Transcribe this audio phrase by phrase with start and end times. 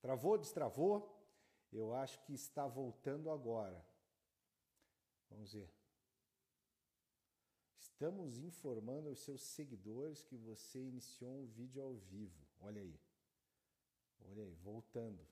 [0.00, 1.16] Travou, destravou?
[1.72, 3.84] Eu acho que está voltando agora.
[5.28, 5.70] Vamos ver.
[7.78, 12.46] Estamos informando aos seus seguidores que você iniciou um vídeo ao vivo.
[12.60, 12.98] Olha aí.
[14.28, 15.26] Olha aí, voltando.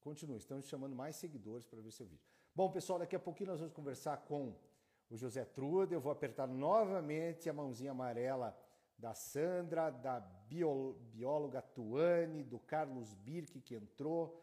[0.00, 2.24] Continue, estamos chamando mais seguidores para ver seu vídeo.
[2.54, 4.54] Bom, pessoal, daqui a pouquinho nós vamos conversar com
[5.10, 5.94] o José Truda.
[5.94, 8.56] Eu vou apertar novamente a mãozinha amarela
[8.98, 14.42] da Sandra, da bióloga Tuane, do Carlos Birk, que entrou,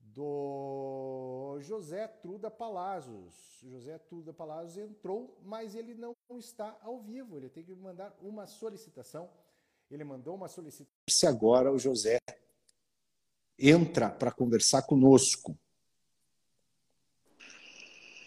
[0.00, 3.58] do José Truda Palazos.
[3.62, 8.46] José Truda Palazos entrou, mas ele não está ao vivo, ele tem que mandar uma
[8.46, 9.30] solicitação.
[9.90, 10.94] Ele mandou uma solicitação.
[11.08, 12.18] Se agora o José
[13.58, 15.58] entra para conversar conosco.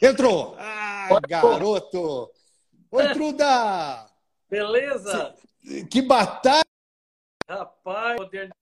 [0.02, 0.56] Entrou!
[0.60, 2.30] Ah, garoto!
[2.92, 4.10] Oi, Truda!
[4.50, 5.34] Beleza?
[5.90, 6.64] Que batalha!
[7.50, 8.54] Rapaz, modernidade.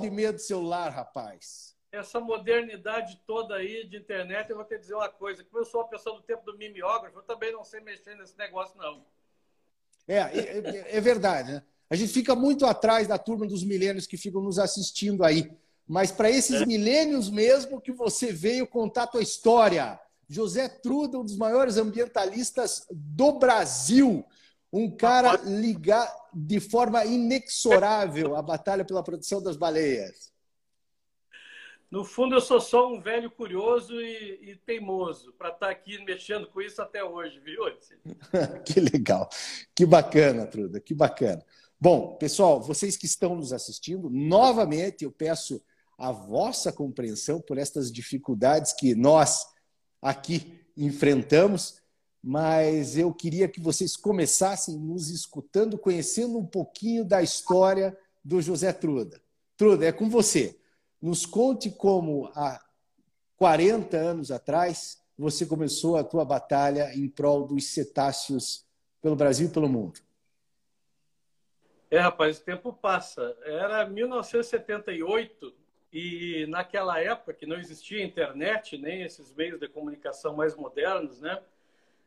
[0.00, 1.74] de medo do celular, rapaz.
[1.92, 5.80] Essa modernidade toda aí de internet, eu vou te dizer uma coisa, que eu sou
[5.80, 9.04] uma pessoa do tempo do mimeógrafo, eu também não sei mexer nesse negócio, não.
[10.06, 11.62] É, é, é verdade, né?
[11.88, 15.50] A gente fica muito atrás da turma dos milênios que ficam nos assistindo aí.
[15.86, 16.66] Mas para esses é.
[16.66, 19.98] milênios mesmo que você veio contar a tua história.
[20.28, 24.24] José Truda, um dos maiores ambientalistas do Brasil.
[24.76, 30.30] Um cara ligado de forma inexorável à batalha pela proteção das baleias.
[31.90, 36.04] No fundo, eu sou só um velho curioso e, e teimoso para estar tá aqui
[36.04, 37.62] mexendo com isso até hoje, viu?
[38.66, 39.30] que legal.
[39.74, 41.42] Que bacana, Truda, que bacana.
[41.80, 45.62] Bom, pessoal, vocês que estão nos assistindo, novamente eu peço
[45.96, 49.46] a vossa compreensão por estas dificuldades que nós
[50.02, 51.80] aqui enfrentamos
[52.28, 58.72] mas eu queria que vocês começassem nos escutando, conhecendo um pouquinho da história do José
[58.72, 59.22] Truda.
[59.56, 60.58] Truda, é com você.
[61.00, 62.60] Nos conte como há
[63.36, 68.66] 40 anos atrás você começou a tua batalha em prol dos cetáceos
[69.00, 70.00] pelo Brasil e pelo mundo.
[71.88, 73.36] É, rapaz, o tempo passa.
[73.44, 75.54] Era 1978
[75.92, 81.40] e naquela época que não existia internet, nem esses meios de comunicação mais modernos, né?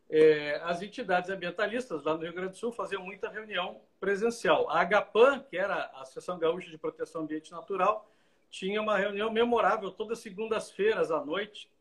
[0.09, 4.67] É, as entidades ambientalistas lá no Rio Grande do Sul faziam muita reunião presencial.
[4.69, 8.09] A AGAPAN, que era a Associação Gaúcha de Proteção Ambiente Natural,
[8.49, 11.71] tinha uma reunião memorável todas segundas-feiras à noite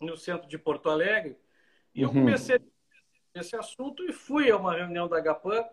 [0.00, 1.38] no centro de Porto Alegre.
[1.94, 2.14] E eu uhum.
[2.14, 2.58] comecei
[3.32, 5.64] esse assunto e fui a uma reunião da AGAPAN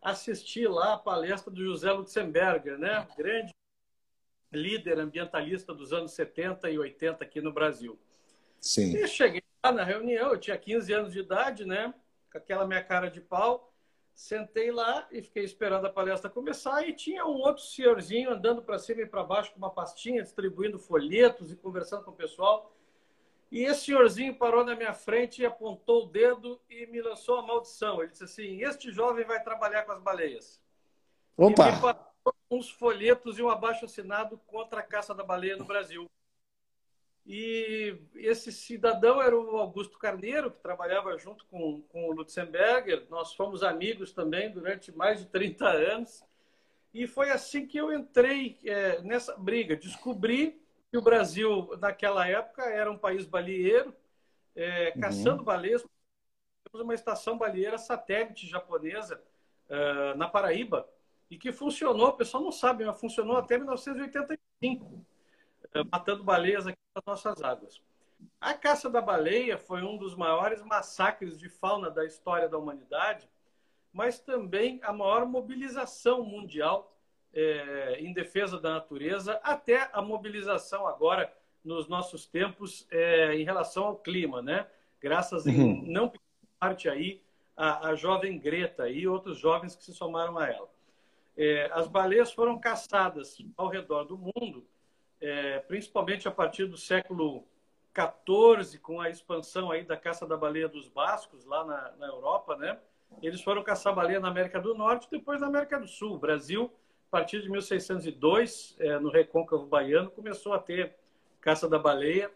[0.00, 3.06] assistir lá a palestra do José Lutzenberger, né?
[3.16, 3.52] grande
[4.52, 7.98] líder ambientalista dos anos 70 e 80 aqui no Brasil.
[8.60, 8.96] Sim.
[8.96, 11.94] E cheguei na reunião, eu tinha 15 anos de idade, né?
[12.32, 13.72] Com aquela minha cara de pau.
[14.12, 18.78] Sentei lá e fiquei esperando a palestra começar e tinha um outro senhorzinho andando para
[18.78, 22.74] cima e para baixo com uma pastinha, distribuindo folhetos e conversando com o pessoal.
[23.50, 27.42] E esse senhorzinho parou na minha frente e apontou o dedo e me lançou a
[27.42, 28.02] maldição.
[28.02, 30.60] Ele disse assim: Este jovem vai trabalhar com as baleias.
[31.36, 31.68] Opa!
[31.68, 35.64] E me passou uns folhetos e um abaixo assinado contra a caça da baleia no
[35.64, 36.10] Brasil.
[37.24, 43.06] E esse cidadão era o Augusto Carneiro, que trabalhava junto com, com o Lutzenberger.
[43.08, 46.24] Nós fomos amigos também durante mais de 30 anos.
[46.92, 49.76] E foi assim que eu entrei é, nessa briga.
[49.76, 50.60] Descobri
[50.90, 53.94] que o Brasil, naquela época, era um país baleeiro,
[54.54, 55.00] é, uhum.
[55.00, 55.44] caçando uhum.
[55.44, 55.84] baleias.
[56.64, 59.22] Temos uma estação baleeira satélite japonesa
[59.70, 60.88] uh, na Paraíba
[61.30, 65.04] e que funcionou, o pessoal não sabe, mas funcionou até 1985
[65.90, 67.80] matando baleias aqui nas nossas águas.
[68.40, 73.28] A caça da baleia foi um dos maiores massacres de fauna da história da humanidade,
[73.92, 76.96] mas também a maior mobilização mundial
[77.32, 81.32] é, em defesa da natureza, até a mobilização agora
[81.64, 84.66] nos nossos tempos é, em relação ao clima, né?
[85.00, 85.52] Graças uhum.
[85.52, 86.12] em não
[86.58, 87.22] parte aí
[87.56, 90.68] a, a, jovem Greta e outros jovens que se somaram a ela.
[91.36, 94.66] É, as baleias foram caçadas ao redor do mundo
[95.22, 97.46] é, principalmente a partir do século
[97.94, 102.56] XIV, com a expansão aí da caça da baleia dos bascos lá na, na Europa,
[102.56, 102.78] né?
[103.22, 106.14] Eles foram caçar baleia na América do Norte, depois na América do Sul.
[106.14, 106.72] O Brasil,
[107.08, 110.96] a partir de 1602, é, no recôncavo baiano, começou a ter
[111.40, 112.30] caça da baleia.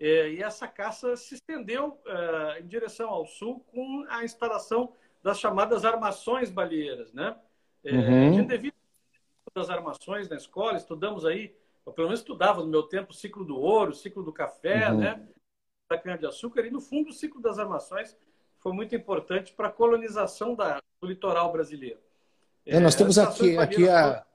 [0.00, 4.92] É, e essa caça se estendeu é, em direção ao sul com a instalação
[5.22, 7.36] das chamadas armações baleeiras, né?
[7.84, 8.28] É, uhum.
[8.28, 8.74] A gente devido
[9.54, 11.54] das armações na escola, estudamos aí
[11.86, 14.90] eu pelo menos estudava no meu tempo o ciclo do ouro, o ciclo do café,
[14.90, 14.98] uhum.
[14.98, 15.28] né?
[15.88, 18.16] da cana-de-açúcar, e no fundo o ciclo das armações
[18.58, 22.00] foi muito importante para a colonização da, do litoral brasileiro.
[22.64, 24.26] É, nós temos aqui, aqui a,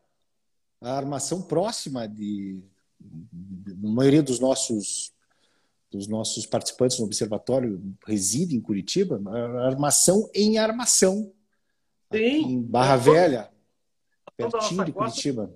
[0.80, 2.63] a armação próxima de,
[3.03, 5.13] a maioria dos nossos
[5.92, 9.21] dos nossos participantes no observatório reside em Curitiba,
[9.65, 11.33] armação em armação.
[12.09, 12.19] Sim.
[12.19, 13.51] Em Barra Velha,
[14.38, 15.53] pertinho de Curitiba.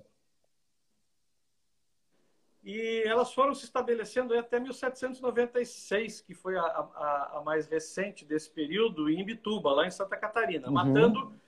[2.66, 8.50] E elas foram se estabelecendo até 1796, que foi a, a, a, mais recente desse
[8.50, 10.74] período, em Bituba, lá em Santa Catarina, uhum.
[10.74, 11.40] matando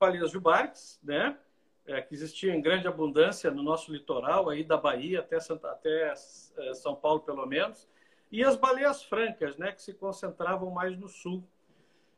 [0.00, 1.38] baleias jubarques, né?
[1.86, 6.12] É, que existia em grande abundância no nosso litoral, aí da Bahia até, Santa, até
[6.12, 7.88] é, São Paulo, pelo menos,
[8.32, 11.44] e as baleias francas, né, que se concentravam mais no sul.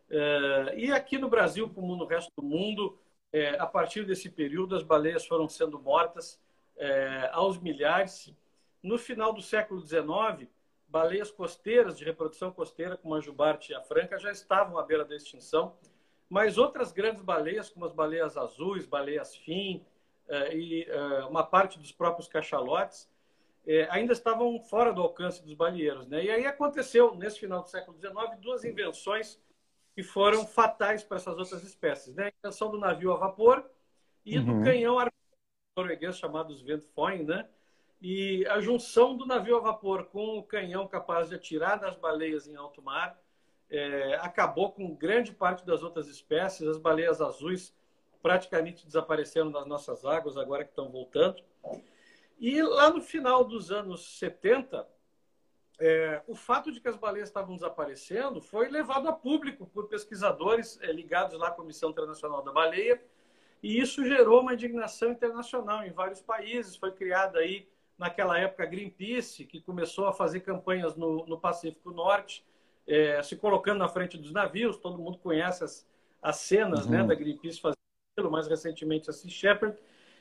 [0.08, 2.99] É, e aqui no Brasil, como no resto do mundo,
[3.31, 6.40] é, a partir desse período, as baleias foram sendo mortas
[6.78, 8.32] é, aos milhares.
[8.82, 10.48] No final do século XIX,
[10.86, 15.04] baleias costeiras, de reprodução costeira, como a jubarte e a franca, já estavam à beira
[15.04, 15.76] da extinção,
[16.28, 19.84] mas outras grandes baleias, como as baleias azuis, baleias fim
[20.28, 23.08] é, e é, uma parte dos próprios cachalotes,
[23.90, 26.08] ainda estavam fora do alcance dos baleeiros.
[26.08, 26.25] Né?
[26.25, 29.38] E aí aconteceu, nesse final do século XIX, duas invenções
[29.94, 32.14] que foram fatais para essas outras espécies.
[32.14, 32.26] Né?
[32.28, 33.69] A invenção do navio a vapor
[34.25, 34.60] e uhum.
[34.60, 34.98] do canhão
[35.78, 37.48] norueguês chamado Svendfoyn, né?
[38.00, 42.46] E a junção do navio a vapor com o canhão capaz de atirar nas baleias
[42.46, 43.20] em alto mar
[43.70, 46.66] é, acabou com grande parte das outras espécies.
[46.66, 47.75] As baleias azuis
[48.22, 51.42] praticamente desapareceram das nossas águas, agora que estão voltando.
[52.38, 54.86] E lá no final dos anos 70,
[55.80, 60.78] é, o fato de que as baleias estavam desaparecendo foi levado a público por pesquisadores
[60.82, 63.02] é, ligados lá à Comissão Internacional da Baleia,
[63.62, 66.76] e isso gerou uma indignação internacional em vários países.
[66.76, 71.90] Foi criada aí, naquela época, a Greenpeace, que começou a fazer campanhas no, no Pacífico
[71.90, 72.44] Norte,
[72.87, 74.76] é, se colocando na frente dos navios.
[74.76, 75.87] Todo mundo conhece as,
[76.22, 77.02] as cenas né, uhum.
[77.02, 77.78] né, da Greenpeace fazendo
[78.16, 79.76] aquilo, mais recentemente a Sea Shepherd.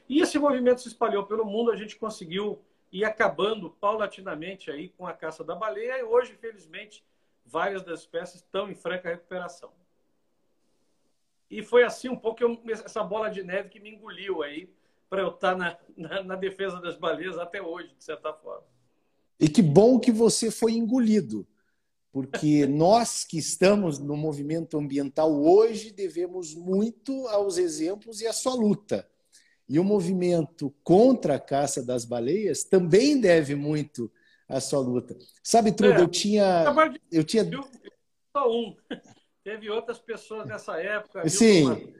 [0.09, 1.71] E esse movimento se espalhou pelo mundo.
[1.71, 2.59] A gente conseguiu
[2.91, 5.99] ir acabando paulatinamente aí com a caça da baleia.
[5.99, 7.03] E hoje, felizmente,
[7.45, 9.71] várias das espécies estão em franca recuperação.
[11.49, 14.69] E foi assim um pouco eu, essa bola de neve que me engoliu aí
[15.09, 18.65] para eu estar tá na, na, na, defesa das baleias até hoje, de certa forma.
[19.39, 21.47] E que bom que você foi engolido,
[22.11, 28.53] porque nós que estamos no movimento ambiental hoje devemos muito aos exemplos e à sua
[28.53, 29.07] luta.
[29.69, 34.11] E o movimento contra a caça das baleias também deve muito
[34.47, 35.17] à sua luta.
[35.43, 36.65] Sabe, Truda, é, eu tinha.
[37.11, 37.43] Eu tinha.
[38.35, 38.75] Só um.
[39.47, 41.21] Teve outras pessoas nessa época.
[41.21, 41.95] Viu, Sim.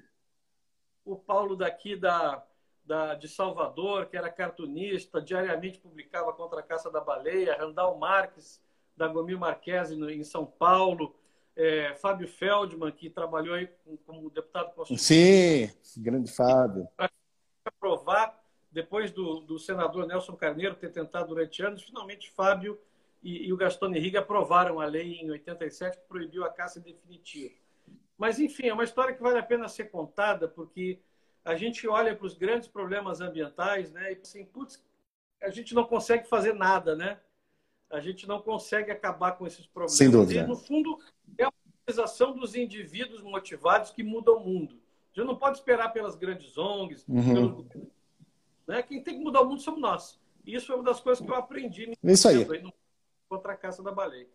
[1.06, 2.46] O Paulo daqui da,
[2.84, 7.56] da, de Salvador, que era cartunista, diariamente publicava contra a caça da baleia.
[7.58, 8.62] Randall Marques,
[8.98, 11.16] da Gomil Marquese, em São Paulo.
[11.56, 13.70] É, Fábio Feldman, que trabalhou aí
[14.06, 15.74] como deputado constitucional.
[15.82, 16.86] Sim, grande Fábio.
[16.98, 17.10] Para
[17.64, 22.78] aprovar, depois do, do senador Nelson Carneiro ter tentado durante anos, finalmente Fábio
[23.22, 27.56] e, e o Gaston Henrique aprovaram a lei em 87 que proibiu a caça definitiva.
[28.18, 31.00] Mas, enfim, é uma história que vale a pena ser contada, porque
[31.46, 34.84] a gente olha para os grandes problemas ambientais né, e assim, putz,
[35.42, 37.20] a gente não consegue fazer nada, né?
[37.90, 39.98] A gente não consegue acabar com esses problemas.
[39.98, 40.42] Sem dúvida.
[40.42, 41.00] E, no fundo,
[41.38, 41.52] é a
[41.88, 44.82] organização dos indivíduos motivados que muda o mundo.
[45.16, 47.06] A gente não pode esperar pelas grandes ONGs.
[47.08, 47.64] Uhum.
[47.68, 47.88] Pelo...
[48.68, 48.84] Né?
[48.84, 50.20] Quem tem que mudar o mundo somos nós.
[50.46, 51.94] Isso é uma das coisas que eu aprendi.
[52.04, 52.46] Isso aí.
[52.50, 52.74] aí
[53.30, 54.28] contra a caça da baleia.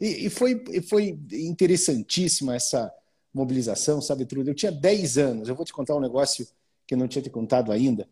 [0.00, 2.92] E, e, foi, foi interessantíssima essa
[3.32, 4.50] mobilização, sabe, Trude?
[4.50, 6.46] Eu tinha 10 anos, eu vou te contar um negócio
[6.86, 8.08] que eu não tinha te contado ainda.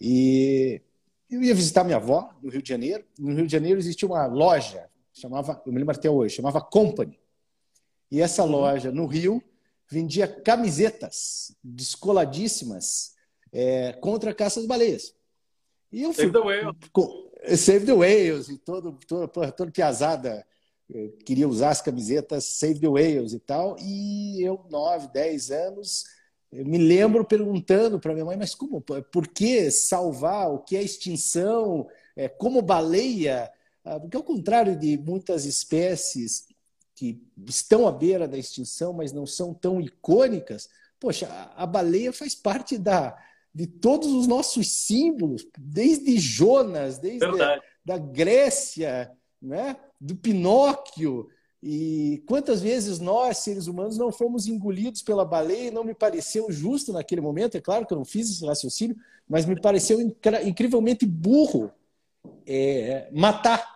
[0.00, 0.80] E
[1.30, 3.04] eu ia visitar minha avó no Rio de Janeiro.
[3.18, 7.18] No Rio de Janeiro existia uma loja, chamava, eu me lembro até hoje, chamava Company.
[8.10, 8.50] E essa uhum.
[8.50, 9.42] loja no Rio
[9.90, 13.14] vendia camisetas descoladíssimas
[13.52, 15.14] é, contra a caça das baleias.
[15.90, 16.30] E eu fui,
[16.92, 20.44] com, Save the Whales e todo, todo, todo piazada
[20.92, 23.76] eh, queria usar as camisetas Save the Whales e tal.
[23.78, 26.04] E eu, 9, 10 anos,
[26.50, 30.50] me lembro perguntando para minha mãe, mas como, por que salvar?
[30.50, 31.86] O que é extinção?
[32.16, 33.50] É, como baleia?
[33.84, 36.46] Ah, porque ao contrário de muitas espécies
[36.94, 40.68] que estão à beira da extinção, mas não são tão icônicas,
[40.98, 43.16] poxa, a baleia faz parte da,
[43.58, 49.10] de todos os nossos símbolos, desde Jonas, desde a, da Grécia,
[49.42, 49.76] né?
[50.00, 51.28] do Pinóquio.
[51.60, 56.52] E quantas vezes nós, seres humanos, não fomos engolidos pela baleia e não me pareceu
[56.52, 57.56] justo naquele momento?
[57.56, 58.96] É claro que eu não fiz esse raciocínio,
[59.28, 61.72] mas me pareceu incrivelmente burro
[62.46, 63.68] é, matar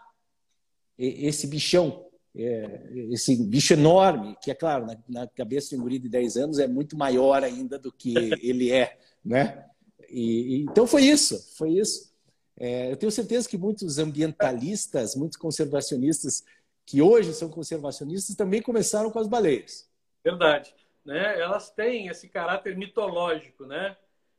[0.97, 2.07] esse bichão.
[2.37, 6.37] é, esse bicho enorme, que é claro, na, na, cabeça de um guri de 10
[6.37, 9.67] anos é muito maior ainda do que ele é, né?
[10.13, 12.13] E, e, então foi isso, foi isso.
[12.59, 16.45] É, eu tenho certeza que muitos ambientalistas, muitos conservacionistas
[16.85, 19.91] que hoje são conservacionistas também começaram com as baleias.
[20.23, 21.41] Verdade, né?
[21.41, 23.97] Elas têm esse caráter mitológico, né?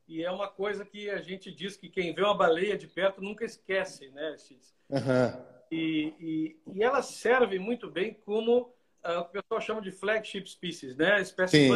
[0.07, 3.21] E é uma coisa que a gente diz que quem vê uma baleia de perto
[3.21, 4.35] nunca esquece, né,
[4.89, 5.53] Uhum.
[5.71, 10.95] E, e, e, elas servem muito bem como uh, o pessoal chama de flagship species,
[10.95, 11.19] né?
[11.19, 11.69] Espécie.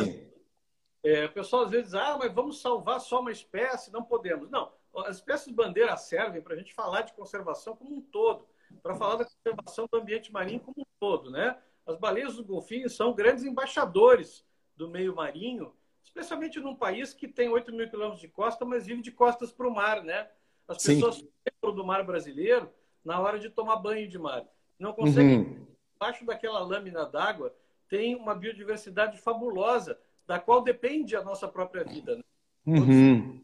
[1.07, 4.49] É, o pessoal às vezes diz, ah, mas vamos salvar só uma espécie, não podemos.
[4.49, 4.73] Não,
[5.05, 8.45] as espécies bandeira servem para a gente falar de conservação como um todo,
[8.83, 11.57] para falar da conservação do ambiente marinho como um todo, né?
[11.85, 14.45] As baleias dos golfinhos são grandes embaixadores
[14.75, 15.73] do meio marinho,
[16.03, 19.65] especialmente num país que tem 8 mil quilômetros de costa, mas vive de costas para
[19.65, 20.29] o mar, né?
[20.67, 22.69] As pessoas lembram do mar brasileiro
[23.01, 24.45] na hora de tomar banho de mar.
[24.77, 25.39] Não conseguem.
[25.39, 25.67] Uhum.
[25.95, 27.55] Embaixo daquela lâmina d'água
[27.87, 32.17] tem uma biodiversidade fabulosa, da qual depende a nossa própria vida.
[32.17, 32.23] Né?
[32.65, 33.41] Uhum.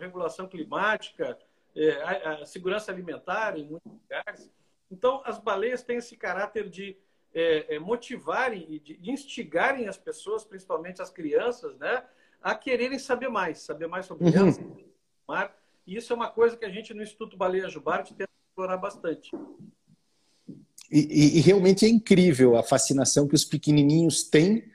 [0.00, 1.38] Regulação climática,
[1.74, 4.50] é, a, a, segurança alimentar em muitos lugares.
[4.90, 6.96] Então, as baleias têm esse caráter de
[7.34, 12.04] é, é, motivarem e de instigarem as pessoas, principalmente as crianças, né,
[12.42, 14.34] a quererem saber mais, saber mais sobre uhum.
[14.34, 14.60] elas,
[15.26, 15.56] mar.
[15.86, 19.30] E isso é uma coisa que a gente no Instituto Baleia Jubarte tenta explorar bastante.
[20.90, 24.70] E, e, e, realmente é incrível a fascinação que os pequenininhos têm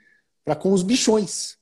[0.48, 1.58] para com os bichões.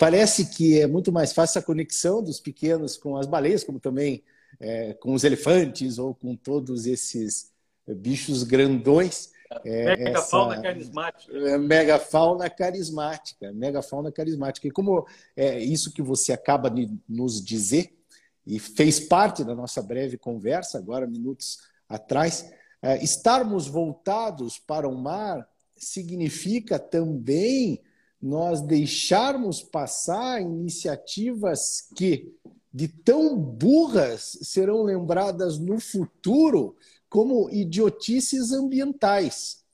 [0.00, 4.24] Parece que é muito mais fácil a conexão dos pequenos com as baleias, como também
[4.58, 7.52] é, com os elefantes ou com todos esses
[7.86, 9.30] bichos grandões.
[9.64, 11.36] É, megafauna essa, carismática.
[11.36, 13.52] É, megafauna carismática.
[13.52, 14.66] Megafauna carismática.
[14.66, 15.06] E como
[15.36, 17.96] é isso que você acaba de nos dizer,
[18.44, 24.98] e fez parte da nossa breve conversa, agora, minutos atrás, é, estarmos voltados para o
[24.98, 25.48] mar
[25.80, 27.80] significa também
[28.20, 32.32] nós deixarmos passar iniciativas que,
[32.72, 36.76] de tão burras, serão lembradas no futuro
[37.08, 39.64] como idiotices ambientais.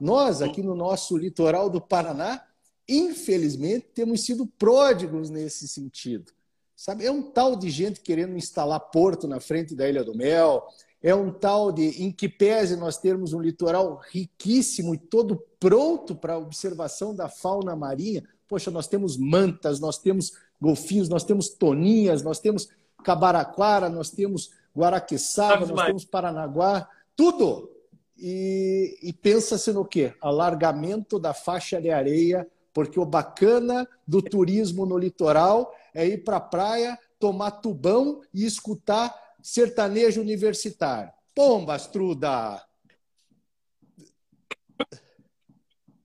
[0.00, 2.46] Nós, aqui no nosso litoral do Paraná,
[2.88, 6.32] infelizmente, temos sido pródigos nesse sentido.
[6.76, 7.04] Sabe?
[7.04, 10.64] É um tal de gente querendo instalar porto na frente da Ilha do Mel,
[11.02, 16.14] é um tal de, em que pese nós termos um litoral riquíssimo e todo pronto
[16.14, 18.24] para a observação da fauna marinha.
[18.48, 22.68] Poxa, nós temos mantas, nós temos golfinhos, nós temos toninhas, nós temos
[23.04, 27.70] cabaraquara, nós temos guaraqueçaba, nós temos paranaguá, tudo.
[28.16, 30.12] E, e pensa-se no quê?
[30.20, 32.46] Alargamento da faixa de areia
[32.78, 38.46] porque o bacana do turismo no litoral é ir para a praia, tomar tubão e
[38.46, 39.12] escutar
[39.42, 41.12] sertanejo universitário.
[41.34, 42.62] Pombas, Truda!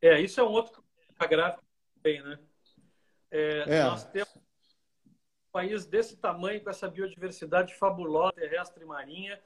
[0.02, 0.84] É, isso é um outro
[1.30, 1.64] gráfico
[1.96, 2.38] também, né?
[3.32, 3.84] É, é.
[3.84, 9.42] Nós temos um país desse tamanho, com essa biodiversidade fabulosa, terrestre e marinha,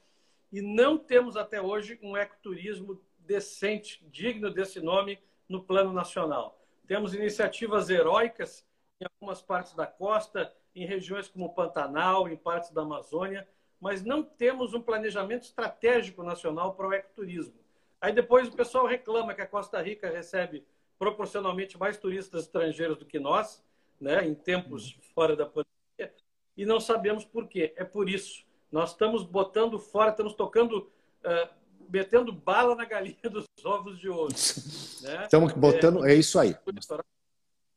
[0.51, 6.59] e não temos até hoje um ecoturismo decente, digno desse nome, no plano nacional.
[6.87, 8.65] Temos iniciativas heróicas
[8.99, 13.47] em algumas partes da costa, em regiões como o Pantanal, em partes da Amazônia,
[13.79, 17.53] mas não temos um planejamento estratégico nacional para o ecoturismo.
[18.01, 20.65] Aí depois o pessoal reclama que a Costa Rica recebe
[20.97, 23.63] proporcionalmente mais turistas estrangeiros do que nós,
[23.99, 26.13] né, em tempos fora da pandemia,
[26.55, 27.73] e não sabemos por quê.
[27.75, 28.45] É por isso.
[28.71, 30.91] Nós estamos botando fora, estamos tocando
[31.23, 31.49] uh,
[31.89, 34.33] metendo bala na galinha dos ovos de ouro.
[34.99, 35.25] Né?
[35.25, 36.55] Estamos botando, é, é isso aí.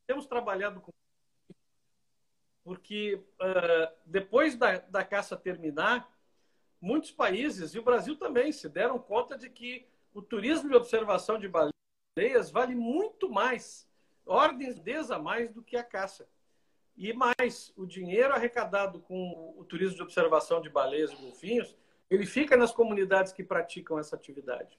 [0.07, 0.91] Temos trabalhado com.
[2.71, 6.09] Porque uh, depois da, da caça terminar,
[6.81, 11.37] muitos países, e o Brasil também, se deram conta de que o turismo de observação
[11.37, 13.89] de baleias vale muito mais,
[14.25, 16.29] ordens de a mais do que a caça.
[16.97, 21.77] E mais, o dinheiro arrecadado com o turismo de observação de baleias e golfinhos
[22.09, 24.79] ele fica nas comunidades que praticam essa atividade.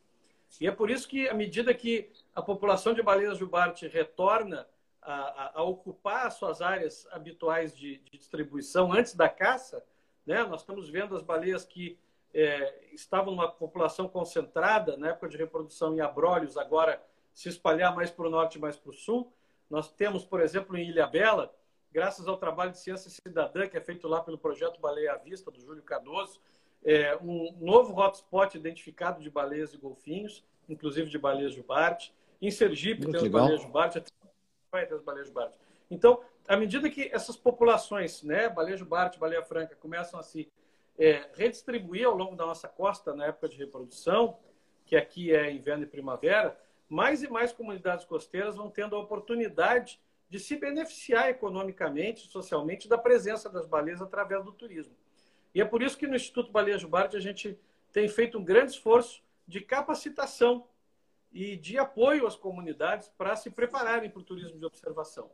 [0.62, 4.66] E é por isso que, à medida que a população de baleias jubarte retorna
[5.02, 9.84] a, a, ocupar as suas áreas habituais de, de, distribuição antes da caça,
[10.26, 11.98] né, nós estamos vendo as baleias que
[12.34, 17.02] é, estavam numa população concentrada na época de reprodução em abrolhos, agora
[17.34, 19.34] se espalhar mais para o norte e mais para o sul.
[19.70, 21.54] Nós temos, por exemplo, em Ilha Bela,
[21.92, 25.50] graças ao trabalho de ciência cidadã que é feito lá pelo projeto Baleia à Vista,
[25.50, 26.40] do Júlio Cardoso,
[26.84, 32.14] é, um novo hotspot identificado de baleias e golfinhos, inclusive de baleias jubarte.
[32.42, 33.42] Em Sergipe Muito tem legal.
[33.42, 34.04] as baleias jubarte,
[34.72, 35.32] vai ter as baleias.
[35.90, 40.50] Então, à medida que essas populações, né, baleia jubarte, baleia franca, começam a se
[40.98, 44.38] é, redistribuir ao longo da nossa costa na época de reprodução,
[44.86, 50.00] que aqui é inverno e primavera, mais e mais comunidades costeiras vão tendo a oportunidade
[50.30, 54.96] de se beneficiar economicamente, socialmente, da presença das baleias através do turismo.
[55.54, 57.60] E é por isso que no Instituto Baleia Jubarte a gente
[57.92, 60.66] tem feito um grande esforço de capacitação
[61.32, 65.32] e de apoio às comunidades para se prepararem para o turismo de observação.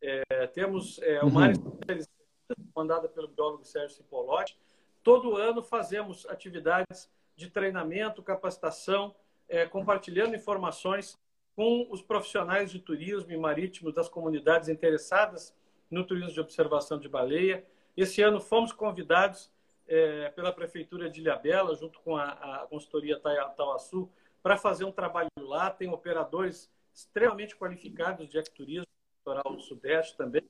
[0.00, 2.54] É, temos é, uma área uhum.
[2.76, 4.58] mandada pelo biólogo Sérgio Cipolotti.
[5.02, 9.14] Todo ano fazemos atividades de treinamento, capacitação,
[9.48, 11.18] é, compartilhando informações
[11.56, 15.56] com os profissionais de turismo e marítimo das comunidades interessadas
[15.90, 17.64] no turismo de observação de baleia.
[17.96, 19.50] Esse ano fomos convidados
[19.88, 22.30] é, pela Prefeitura de Ilhabela, junto com a,
[22.62, 24.08] a consultoria Tauaçu,
[24.42, 25.70] para fazer um trabalho lá.
[25.70, 28.86] Tem operadores extremamente qualificados de ecoturismo
[29.18, 30.42] litoral do Sudeste também.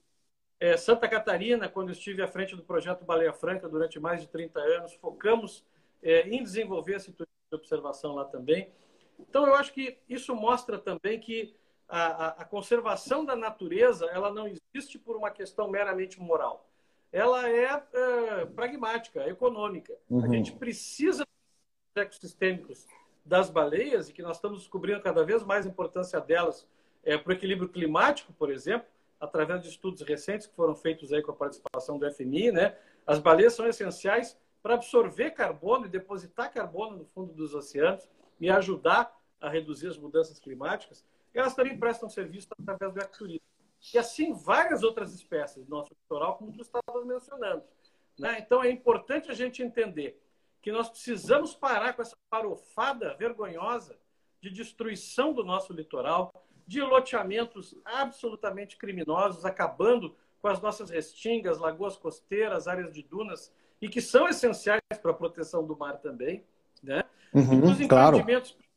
[0.61, 4.59] É, Santa Catarina, quando estive à frente do projeto Baleia Franca durante mais de 30
[4.59, 5.64] anos, focamos
[6.02, 8.73] é, em desenvolver esse turismo de observação lá também.
[9.18, 11.54] Então, eu acho que isso mostra também que
[11.88, 16.68] a, a, conservação da natureza ela não existe por uma questão meramente moral.
[17.11, 19.97] Ela é, é pragmática, econômica.
[20.11, 20.25] Uhum.
[20.25, 21.25] A gente precisa
[21.95, 22.87] de ecossistêmicos
[23.28, 26.66] das baleias e que nós estamos descobrindo cada vez mais a importância delas
[27.04, 28.88] é, para o equilíbrio climático, por exemplo,
[29.20, 32.76] através de estudos recentes que foram feitos aí com a participação do FMI, né?
[33.06, 38.08] As baleias são essenciais para absorver carbono e depositar carbono no fundo dos oceanos
[38.40, 43.47] e ajudar a reduzir as mudanças climáticas, elas também prestam serviço através do ecoturismo.
[43.94, 47.62] E assim várias outras espécies do nosso litoral, como tu estavas mencionando.
[48.18, 48.38] Né?
[48.40, 50.20] Então é importante a gente entender
[50.60, 53.98] que nós precisamos parar com essa farofada vergonhosa
[54.40, 56.32] de destruição do nosso litoral,
[56.66, 63.88] de loteamentos absolutamente criminosos, acabando com as nossas restingas, lagoas costeiras, áreas de dunas, e
[63.88, 66.44] que são essenciais para a proteção do mar também.
[66.82, 67.02] Né?
[67.32, 68.68] Uhum, os empreendimentos claro.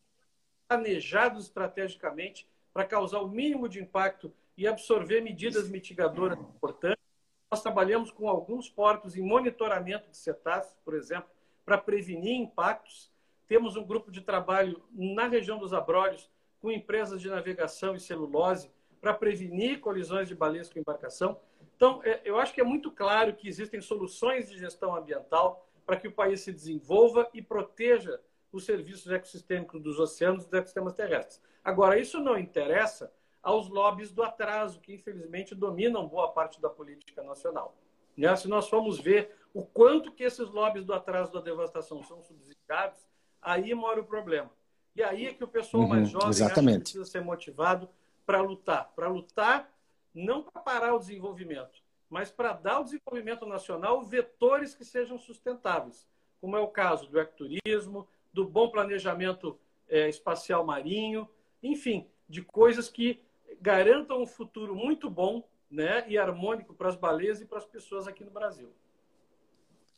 [0.67, 7.03] planejados estrategicamente para causar o mínimo de impacto e absorver medidas mitigadoras importantes.
[7.51, 11.29] Nós trabalhamos com alguns portos em monitoramento de cetáceos, por exemplo,
[11.65, 13.11] para prevenir impactos.
[13.47, 18.71] Temos um grupo de trabalho na região dos Abrolhos com empresas de navegação e celulose
[19.00, 21.39] para prevenir colisões de baleias com embarcação.
[21.75, 25.97] Então, é, eu acho que é muito claro que existem soluções de gestão ambiental para
[25.97, 28.19] que o país se desenvolva e proteja
[28.51, 31.41] os serviços ecossistêmicos dos oceanos e dos ecossistemas terrestres.
[31.63, 37.24] Agora, isso não interessa aos lobbies do atraso, que infelizmente dominam boa parte da política
[37.24, 37.75] nacional.
[38.15, 38.35] Né?
[38.35, 43.00] Se nós formos ver o quanto que esses lobbies do atraso da devastação são subsidiados,
[43.42, 44.50] aí mora o problema.
[44.96, 47.90] E aí é que o pessoal uhum, mais jovem precisa ser motivado
[48.25, 48.92] para lutar.
[48.96, 49.72] Para lutar
[50.14, 56.07] não para parar o desenvolvimento, mas para dar ao desenvolvimento nacional vetores que sejam sustentáveis,
[56.40, 61.27] como é o caso do ecoturismo, do bom planejamento é, espacial marinho,
[61.64, 63.22] enfim, de coisas que
[63.61, 68.07] garantam um futuro muito bom né, e harmônico para as baleias e para as pessoas
[68.07, 68.74] aqui no Brasil.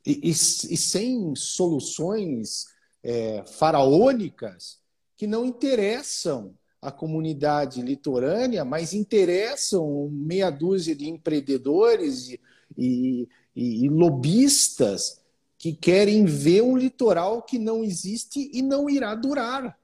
[0.06, 0.34] E, e, e
[0.78, 2.66] sem soluções
[3.04, 4.80] é, faraônicas
[5.16, 12.40] que não interessam a comunidade litorânea, mas interessam meia dúzia de empreendedores e,
[12.78, 15.22] e, e, lobistas
[15.58, 19.80] que querem ver um litoral que não existe e não irá durar,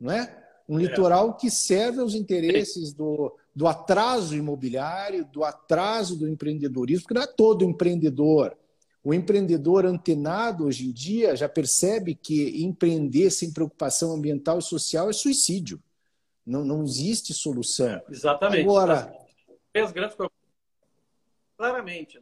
[0.00, 0.42] não é?
[0.66, 0.84] Um é.
[0.84, 7.22] litoral que serve aos interesses do, do atraso imobiliário, do atraso do empreendedorismo, porque não
[7.22, 8.56] é todo empreendedor.
[9.04, 15.10] O empreendedor antenado hoje em dia já percebe que empreender sem preocupação ambiental e social
[15.10, 15.82] é suicídio.
[16.46, 18.00] Não, não existe solução.
[18.08, 18.62] Exatamente.
[18.62, 19.12] Agora.
[19.74, 20.16] As grandes
[21.56, 22.20] claramente.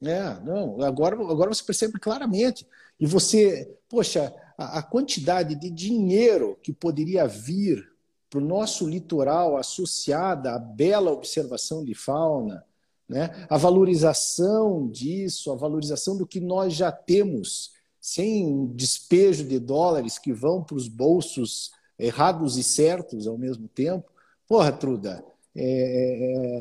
[0.00, 0.12] Né?
[0.12, 2.66] É, não, agora, agora você percebe claramente.
[2.98, 7.90] E você, poxa, a, a quantidade de dinheiro que poderia vir
[8.30, 12.64] para o nosso litoral associada à bela observação de fauna,
[13.08, 13.46] né?
[13.48, 20.32] a valorização disso, a valorização do que nós já temos, sem despejo de dólares que
[20.32, 24.10] vão para os bolsos errados e certos ao mesmo tempo.
[24.46, 26.58] Porra, Truda, é, é,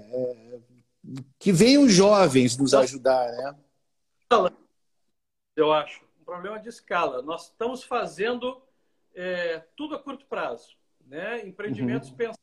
[0.56, 0.60] é,
[1.38, 3.56] que venham jovens nos ajudar, né?
[5.56, 6.06] Eu acho.
[6.22, 7.22] Um problema de escala.
[7.22, 8.62] Nós estamos fazendo
[9.16, 10.76] é, tudo a curto prazo.
[11.06, 11.48] Né?
[11.48, 12.16] Empreendimentos uhum.
[12.16, 12.40] pensados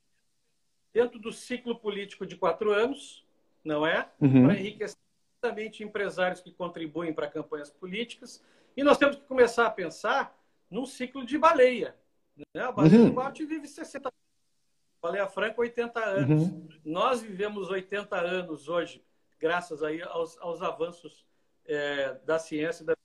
[0.93, 3.24] dentro do ciclo político de quatro anos,
[3.65, 4.09] não é?
[4.21, 4.47] Uhum.
[4.47, 4.99] Para enriquecer
[5.81, 8.43] empresários que contribuem para campanhas políticas.
[8.77, 10.37] E nós temos que começar a pensar
[10.71, 11.95] num ciclo de baleia.
[12.37, 12.63] Né?
[12.63, 13.09] A baleia uhum.
[13.11, 14.15] do Marte vive 60 anos.
[15.03, 16.43] Baleia Franca, 80 anos.
[16.43, 16.69] Uhum.
[16.85, 19.05] Nós vivemos 80 anos hoje,
[19.39, 21.27] graças aí aos, aos avanços
[21.67, 22.85] é, da ciência.
[22.85, 22.97] Da...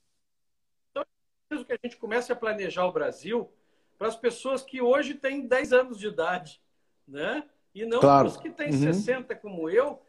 [0.91, 3.51] Então, que a gente comece a planejar o Brasil
[3.97, 6.61] para as pessoas que hoje têm 10 anos de idade,
[7.05, 7.43] né?
[7.75, 8.27] E não claro.
[8.27, 8.93] os que têm uhum.
[8.93, 10.01] 60 como eu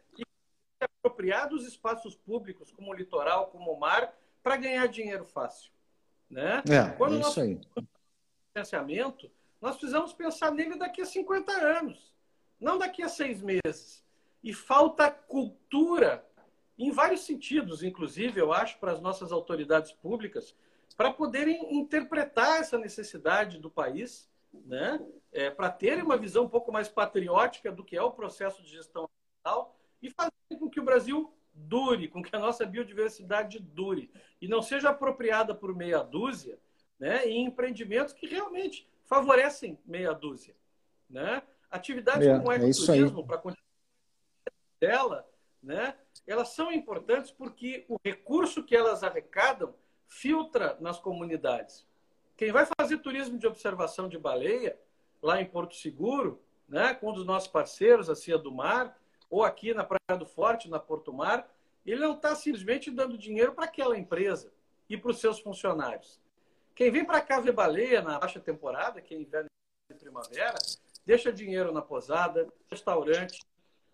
[1.01, 5.71] apropriar dos espaços públicos, como o litoral, como o mar, para ganhar dinheiro fácil,
[6.29, 6.63] né?
[6.69, 7.59] É, Quando é nós isso aí.
[8.53, 12.15] financiamento, nós precisamos pensar nele daqui a 50 anos,
[12.59, 14.03] não daqui a seis meses.
[14.43, 16.25] E falta cultura
[16.77, 20.55] em vários sentidos, inclusive, eu acho, para as nossas autoridades públicas,
[20.97, 24.99] para poderem interpretar essa necessidade do país, né?
[25.31, 28.69] É, para terem uma visão um pouco mais patriótica do que é o processo de
[28.69, 34.11] gestão ambiental e fazer com que o Brasil dure, com que a nossa biodiversidade dure
[34.41, 36.59] e não seja apropriada por meia dúzia
[36.99, 40.55] né, em empreendimentos que realmente favorecem meia dúzia.
[41.09, 41.41] Né?
[41.69, 43.53] Atividades é, como o é ecoturismo, é para a
[44.79, 45.27] dela,
[45.61, 49.73] né, elas são importantes porque o recurso que elas arrecadam
[50.07, 51.87] filtra nas comunidades.
[52.35, 54.77] Quem vai fazer turismo de observação de baleia,
[55.21, 58.99] lá em Porto Seguro, né, com um dos nossos parceiros, a Cia do Mar,
[59.31, 61.49] ou aqui na Praia do Forte, na Porto Mar,
[61.85, 64.51] ele não está simplesmente dando dinheiro para aquela empresa
[64.89, 66.19] e para os seus funcionários.
[66.75, 69.49] Quem vem para cá ver baleia na baixa temporada, que é inverno
[69.89, 70.57] e primavera,
[71.05, 73.41] deixa dinheiro na posada, restaurante,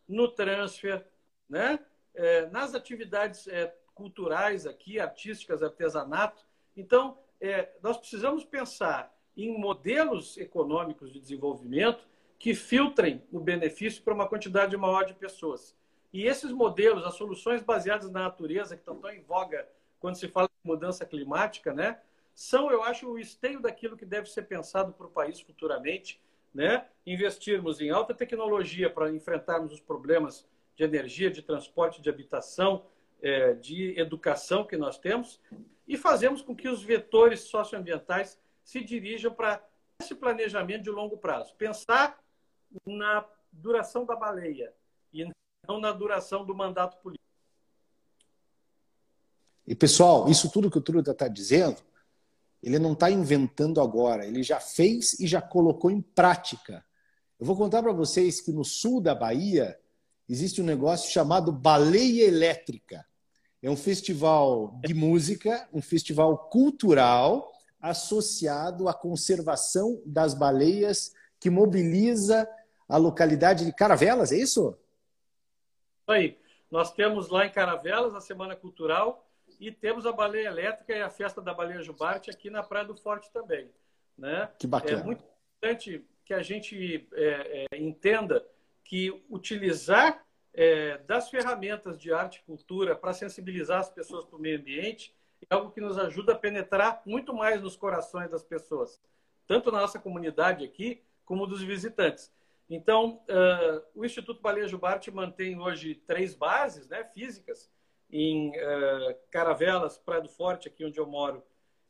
[0.08, 1.06] no transfer,
[1.47, 1.80] né?
[2.15, 6.43] É, nas atividades é, culturais aqui, artísticas, artesanato.
[6.76, 12.08] Então, é, nós precisamos pensar em modelos econômicos de desenvolvimento
[12.39, 15.76] que filtrem o benefício para uma quantidade maior de pessoas.
[16.13, 19.67] E esses modelos, as soluções baseadas na natureza, que estão tão em voga
[20.00, 22.00] quando se fala de mudança climática, né,
[22.34, 26.21] são, eu acho, o esteio daquilo que deve ser pensado para o país futuramente.
[26.54, 26.86] Né?
[27.06, 32.86] Investirmos em alta tecnologia para enfrentarmos os problemas de energia, de transporte, de habitação,
[33.21, 35.41] é, de educação que nós temos
[35.88, 39.63] e fazemos com que os vetores socioambientais se dirijam para
[40.00, 41.56] esse planejamento de longo prazo.
[41.56, 42.19] Pensar
[42.86, 44.73] na duração da baleia
[45.13, 45.30] e
[45.67, 47.25] não na duração do mandato político.
[49.65, 51.82] E, pessoal, isso tudo que o Truda está dizendo,
[52.63, 56.86] ele não está inventando agora, ele já fez e já colocou em prática.
[57.39, 59.77] Eu vou contar para vocês que no sul da Bahia
[60.27, 63.06] existe um negócio chamado Baleia Elétrica.
[63.62, 72.47] É um festival de música, um festival cultural associado à conservação das baleias que mobiliza
[72.88, 74.78] a localidade de Caravelas, é isso?
[76.08, 76.38] Aí,
[76.71, 79.28] nós temos lá em Caravelas a Semana Cultural
[79.60, 82.95] e temos a Baleia Elétrica e a Festa da Baleia Jubarte aqui na Praia do
[82.95, 83.69] Forte também.
[84.17, 84.50] Né?
[84.58, 85.02] Que bacana.
[85.02, 88.45] É muito importante que a gente é, é, entenda
[88.84, 94.41] que utilizar é, das ferramentas de arte e cultura para sensibilizar as pessoas para o
[94.41, 95.15] meio ambiente
[95.50, 99.00] é algo que nos ajuda a penetrar muito mais nos corações das pessoas,
[99.45, 102.32] tanto na nossa comunidade aqui, como dos visitantes.
[102.70, 107.70] Então, uh, o Instituto Baleia Jubarte mantém hoje três bases né, físicas,
[108.10, 111.44] em uh, Caravelas, Praia do Forte, aqui onde eu moro,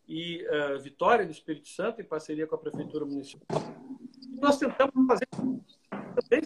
[0.08, 3.60] e uh, Vitória, no Espírito Santo, em parceria com a Prefeitura Municipal.
[4.32, 6.42] E nós tentamos fazer também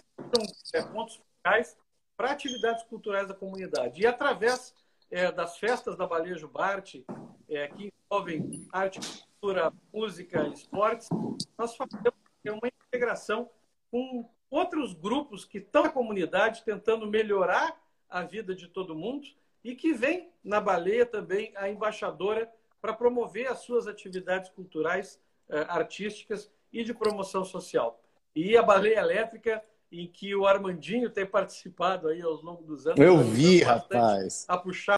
[0.74, 1.76] é, pontos focais
[2.16, 4.02] para atividades culturais da comunidade.
[4.02, 4.74] E através
[5.10, 7.06] é, das festas da Baleia Jubarte,
[7.48, 9.00] é, que envolvem arte,
[9.40, 11.08] cultura, música, esportes,
[11.56, 13.48] nós fazemos uma integração
[13.90, 19.26] com outros grupos que estão na comunidade tentando melhorar a vida de todo mundo
[19.64, 25.64] e que vem na Baleia também a embaixadora para promover as suas atividades culturais, eh,
[25.68, 28.02] artísticas e de promoção social.
[28.34, 32.98] E a Baleia Elétrica, em que o Armandinho tem participado aí ao longo dos anos.
[32.98, 34.44] Eu vi, rapaz.
[34.48, 34.96] A puxar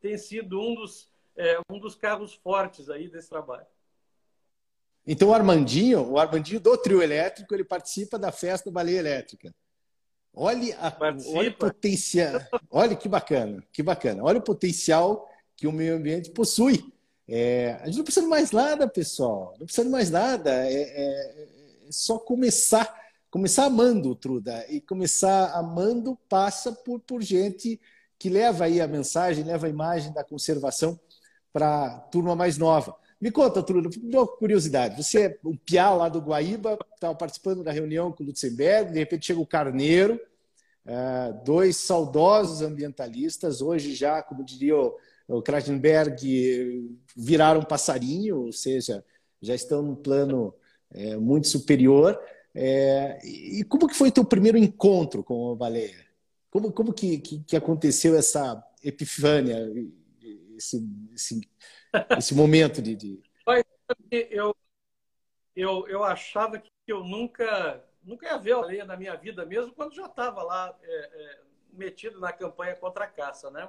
[0.00, 3.66] tem sido um dos, é, um dos carros fortes aí desse trabalho.
[5.06, 9.54] Então o Armandinho, o Armandinho do trio elétrico, ele participa da festa Baleia Elétrica.
[10.34, 10.94] Olha, a,
[11.34, 12.40] olha o potencial.
[12.70, 14.22] Olha que bacana, que bacana.
[14.22, 16.92] Olha o potencial que o meio ambiente possui.
[17.28, 19.54] É, a gente não precisa de mais nada, pessoal.
[19.58, 20.50] Não precisa de mais nada.
[20.66, 22.94] É, é, é só começar,
[23.30, 24.66] começar amando, Truda.
[24.68, 27.80] E começar amando passa por, por gente
[28.18, 30.98] que leva aí a mensagem, leva a imagem da conservação
[31.52, 32.94] para a turma mais nova.
[33.20, 35.02] Me conta, Truda, uma curiosidade.
[35.02, 38.98] Você é um piá lá do Guaíba, estava participando da reunião com o Lutzenberg, de
[38.98, 40.20] repente chega o Carneiro,
[40.84, 44.96] é, dois saudosos ambientalistas, hoje já, como diria o,
[45.28, 45.42] o
[47.16, 49.02] viraram passarinho, ou seja,
[49.40, 50.54] já estão num plano
[50.92, 52.20] é, muito superior.
[52.54, 56.06] É, e como que foi teu primeiro encontro com a baleia?
[56.50, 59.70] Como, como que, que, que aconteceu essa epifânia,
[60.56, 60.82] esse,
[61.14, 61.40] esse,
[62.18, 63.22] esse momento de, de...
[64.10, 64.54] Eu,
[65.54, 69.72] eu, eu achava que eu nunca, nunca ia ver a baleia na minha vida, mesmo
[69.72, 71.40] quando já estava lá é, é,
[71.72, 73.68] metido na campanha contra a caça, né?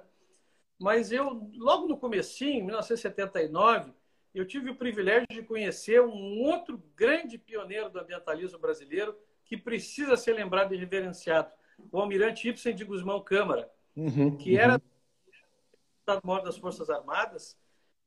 [0.77, 3.93] Mas eu, logo no comecinho, em 1979,
[4.33, 10.17] eu tive o privilégio de conhecer um outro grande pioneiro do ambientalismo brasileiro que precisa
[10.17, 11.51] ser lembrado e reverenciado,
[11.91, 14.59] o almirante Ibsen de Guzmão Câmara, uhum, que uhum.
[14.59, 14.81] era
[15.99, 17.57] Estado-Maior das Forças Armadas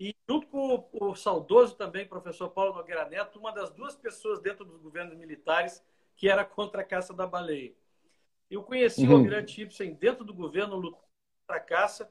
[0.01, 4.41] e junto com o, o, saudoso também professor Paulo Nogueira Neto, uma das duas pessoas
[4.41, 5.85] dentro dos governos militares
[6.17, 7.75] que era contra a caça da baleia.
[8.51, 9.13] Eu conheci uhum.
[9.13, 11.05] o almirante Ibsen dentro do governo lutando
[11.47, 12.11] contra a caça.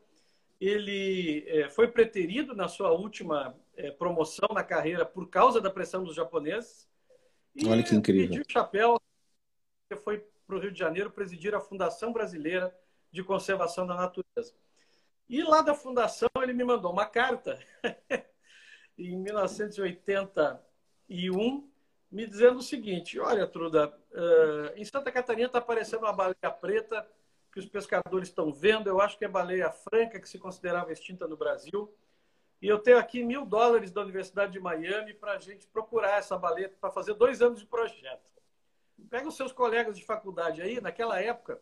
[0.62, 6.04] Ele é, foi preterido na sua última é, promoção na carreira por causa da pressão
[6.04, 6.88] dos japoneses.
[7.56, 8.30] E Olha que incrível.
[8.30, 9.02] pediu chapéu,
[10.04, 12.76] foi para o Rio de Janeiro presidir a Fundação Brasileira
[13.12, 14.54] de Conservação da Natureza.
[15.30, 17.60] E lá da fundação ele me mandou uma carta
[18.98, 21.70] em 1981
[22.12, 27.08] me dizendo o seguinte: Olha, Truda, uh, em Santa Catarina está aparecendo uma baleia preta
[27.52, 28.88] que os pescadores estão vendo.
[28.88, 31.94] Eu acho que é baleia franca, que se considerava extinta no Brasil.
[32.62, 36.38] E eu tenho aqui mil dólares da Universidade de Miami para a gente procurar essa
[36.38, 38.28] baleia para fazer dois anos de projeto.
[39.10, 40.82] Pega os seus colegas de faculdade aí.
[40.82, 41.60] Naquela época,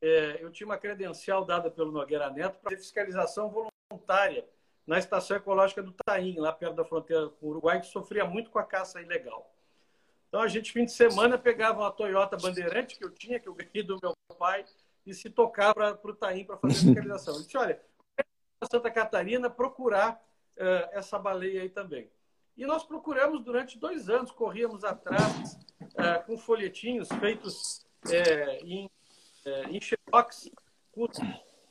[0.00, 4.46] é, eu tinha uma credencial dada pelo Nogueira Neto para fiscalização voluntária
[4.86, 8.50] na estação ecológica do Taim, lá perto da fronteira com o Uruguai, que sofria muito
[8.50, 9.54] com a caça ilegal.
[10.28, 13.54] Então a gente, fim de semana, pegava uma Toyota Bandeirante que eu tinha, que eu
[13.54, 14.64] ganhei do meu pai,
[15.06, 17.34] e se tocava para o Taim para fazer fiscalização.
[17.34, 17.80] Eu disse: olha,
[18.70, 20.22] Santa Catarina procurar
[20.56, 22.10] uh, essa baleia aí também.
[22.56, 28.90] E nós procuramos durante dois anos, corríamos atrás uh, com folhetinhos feitos uh, em
[29.48, 30.50] é, em xerox,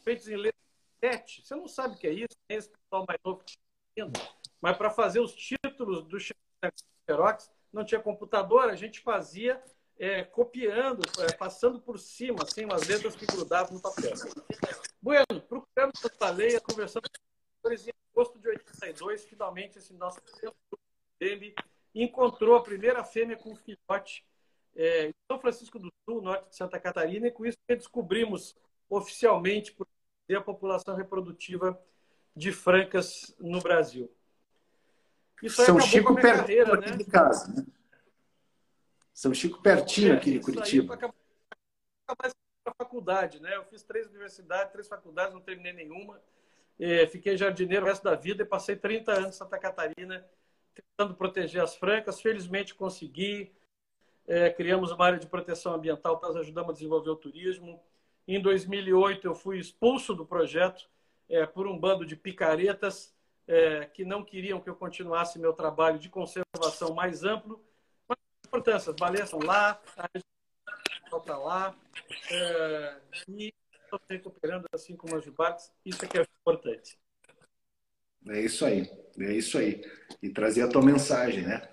[0.04, 0.58] feitos em letra
[1.00, 1.46] 7.
[1.46, 3.58] Você não sabe o que é isso, esse pessoal mais novo que
[3.98, 4.28] está
[4.62, 9.62] mas para fazer os títulos do xerox, não tinha computador, a gente fazia
[10.00, 14.14] é, copiando, é, passando por cima, assim, umas letras que grudavam no papel.
[15.02, 17.10] Bueno, procuramos essa baleia, conversando
[17.62, 20.20] com eles em agosto de 82, finalmente esse nosso
[21.20, 21.56] dele
[21.94, 24.26] encontrou a primeira fêmea com filhote
[24.78, 28.56] é, em São Francisco do Sul, norte de Santa Catarina, e com isso descobrimos
[28.88, 29.76] oficialmente
[30.32, 31.82] a população reprodutiva
[32.36, 34.10] de francas no Brasil.
[35.42, 36.98] Isso São Chico pertinho carreira, aqui né?
[36.98, 37.66] de casa, né?
[39.14, 40.94] São Chico pertinho é, aqui de Curitiba.
[40.94, 41.16] Acabou
[42.08, 43.56] a faculdade, né?
[43.56, 46.22] Eu fiz três universidades, três faculdades, não terminei nenhuma.
[46.80, 50.24] É, fiquei jardineiro o resto da vida e passei 30 anos em Santa Catarina
[50.76, 52.22] tentando proteger as francas.
[52.22, 53.52] Felizmente consegui
[54.28, 57.82] é, criamos uma área de proteção ambiental, nós ajudamos a desenvolver o turismo.
[58.28, 60.90] Em 2008, eu fui expulso do projeto
[61.30, 63.16] é, por um bando de picaretas
[63.48, 67.64] é, que não queriam que eu continuasse meu trabalho de conservação mais amplo.
[68.08, 70.10] Mas, importância, as baleias estão lá, a
[71.18, 71.74] está lá,
[72.30, 72.98] é,
[73.30, 75.72] e estão recuperando assim como as jubates.
[75.86, 77.00] Isso é que é importante.
[78.28, 79.82] É isso aí, é isso aí.
[80.22, 81.70] E trazer a tua mensagem, né?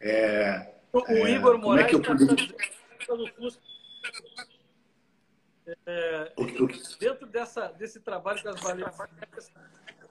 [0.00, 3.62] É, o é, Igor Moraes é pelo Fusca.
[5.84, 6.32] É,
[7.00, 8.98] dentro dessa, desse trabalho com as baleias,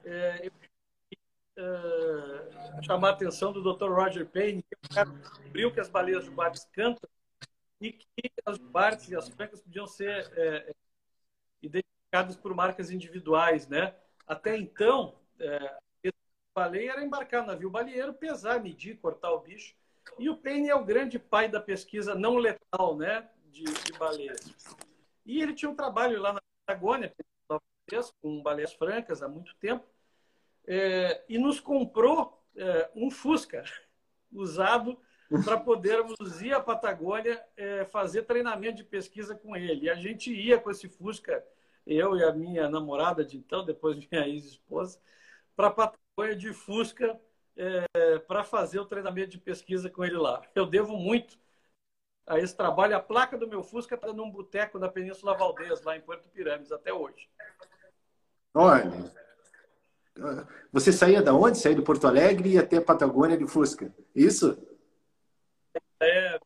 [0.04, 0.52] é, eu
[1.58, 3.90] é, chamar a atenção do Dr.
[3.90, 7.10] Roger Payne, que é que descobriu que as baleias jubates cantam
[7.80, 10.76] e que as jubates e as francas podiam ser é,
[11.62, 13.96] identificadas por marcas individuais, né?
[14.28, 15.58] Até então, é,
[16.06, 16.12] a
[16.54, 19.76] baleia era embarcar no navio baleeiro, pesar, medir, cortar o bicho.
[20.18, 24.54] E o Payne é o grande pai da pesquisa não letal né, de, de baleias.
[25.26, 27.14] E ele tinha um trabalho lá na Patagônia,
[28.22, 29.86] com baleias francas há muito tempo,
[30.68, 33.64] é, e nos comprou é, um Fusca
[34.32, 34.98] usado
[35.44, 39.86] para podermos ir à Patagônia é, fazer treinamento de pesquisa com ele.
[39.86, 41.44] E a gente ia com esse Fusca,
[41.86, 45.00] eu e a minha namorada de então, depois minha ex-esposa,
[45.56, 47.20] para a Patagônia de Fusca
[47.58, 50.42] é, para fazer o treinamento de pesquisa com ele lá.
[50.54, 51.38] Eu devo muito
[52.28, 52.96] a esse trabalho.
[52.96, 56.72] A placa do meu Fusca está num boteco da Península Valdez, lá em Porto Pirâmides,
[56.72, 57.30] até hoje.
[58.54, 58.90] Olha,
[60.72, 61.58] você saía da onde?
[61.58, 64.58] Saía do Porto Alegre e até Patagônia de Fusca, isso?
[66.00, 66.40] É,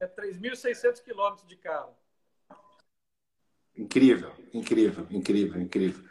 [0.00, 1.94] é 3.600 quilômetros de carro.
[3.76, 6.04] Incrível, incrível, incrível, incrível,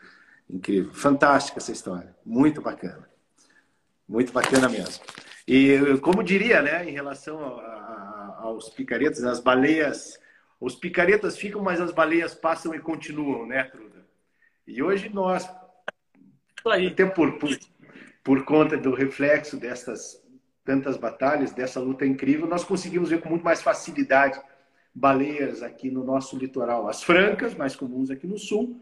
[0.49, 0.93] incrível.
[0.93, 3.08] Fantástica essa história, muito bacana.
[4.09, 5.03] Muito bacana mesmo.
[5.47, 10.19] E como diria, né, em relação a, a, aos picaretas, as baleias,
[10.59, 14.03] os picaretas ficam, mas as baleias passam e continuam, né, Truda?
[14.65, 15.47] E hoje nós
[16.65, 17.57] até por, por,
[18.23, 20.19] por conta do reflexo dessas
[20.65, 24.39] tantas batalhas, dessa luta incrível, nós conseguimos ver com muito mais facilidade
[24.93, 28.81] baleias aqui no nosso litoral, as francas, mais comuns aqui no sul,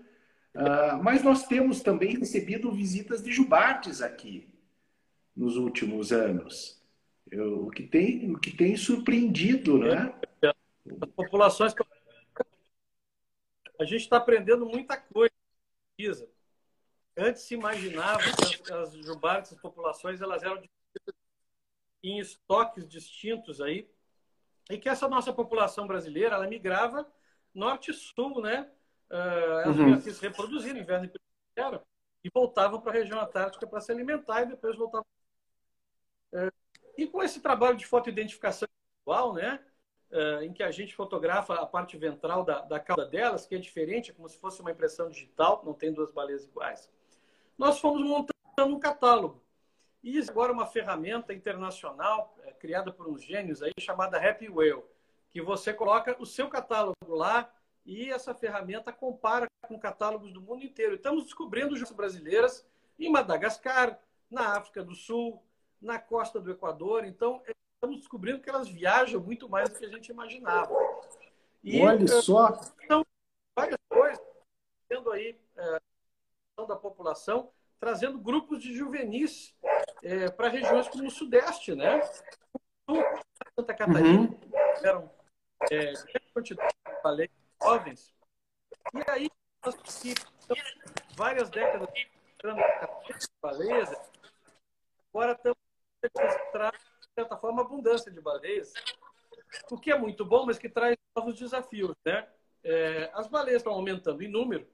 [0.56, 4.48] uh, mas nós temos também recebido visitas de jubartes aqui
[5.38, 6.82] nos últimos anos,
[7.32, 10.20] Eu, o, que tem, o que tem surpreendido, né?
[11.02, 11.76] As populações.
[13.80, 15.32] A gente está aprendendo muita coisa.
[17.16, 20.64] Antes se imaginava que as, as jubartes, as populações, elas eram
[22.04, 23.88] em estoques distintos aí,
[24.70, 27.06] e que essa nossa população brasileira, ela migrava
[27.54, 28.72] norte e sul, né?
[29.10, 30.02] Uh, elas uhum.
[30.02, 31.86] se reproduzir no inverno e primavera
[32.24, 35.06] e voltavam para a região antártica para se alimentar e depois voltavam.
[36.98, 38.68] E com esse trabalho de fotoidentificação
[39.02, 39.64] atual, né?
[40.10, 43.58] Uh, em que a gente fotografa a parte ventral da, da cauda delas, que é
[43.58, 46.90] diferente, é como se fosse uma impressão digital, não tem duas baleias iguais.
[47.58, 49.44] Nós fomos montando um catálogo
[50.02, 54.84] e agora uma ferramenta internacional é, criada por uns gênios aí chamada Happy Whale,
[55.30, 57.54] que você coloca o seu catálogo lá
[57.86, 60.96] e essa ferramenta compara com catálogos do mundo inteiro.
[60.96, 62.66] Estamos descobrindo juízes brasileiras
[62.98, 65.44] em Madagascar, na África do Sul,
[65.82, 67.06] na costa do Equador.
[67.06, 70.74] Então, é, estamos descobrindo que elas viajam muito mais do que a gente imaginava.
[71.64, 72.60] E, Olha eh, só!
[72.84, 73.06] Então,
[73.56, 74.24] várias coisas,
[74.88, 75.80] tendo aí é,
[76.68, 79.56] da população, trazendo grupos de juvenis
[80.02, 82.02] é, para regiões como o Sudeste, né?
[83.60, 84.40] Santa Catarina, uhum.
[84.84, 85.12] eram
[85.72, 85.94] é,
[86.34, 88.16] quantidade de baleias jovens.
[88.94, 89.30] E aí,
[89.66, 90.14] nós que
[91.16, 92.08] várias décadas de
[93.42, 93.90] baleias,
[95.12, 95.67] agora estamos
[96.04, 98.74] registrando, de certa forma, abundância de baleias,
[99.72, 102.28] o que é muito bom, mas que traz novos desafios, né?
[102.64, 104.68] É, as baleias estão aumentando em número,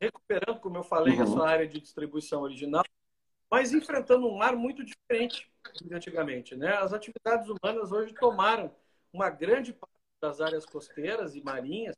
[0.00, 1.22] recuperando, como eu falei, uhum.
[1.22, 2.84] a sua área de distribuição original,
[3.50, 6.56] mas enfrentando um mar muito diferente de antigamente.
[6.56, 6.74] Né?
[6.76, 8.74] As atividades humanas hoje tomaram
[9.12, 11.94] uma grande parte das áreas costeiras e marinhas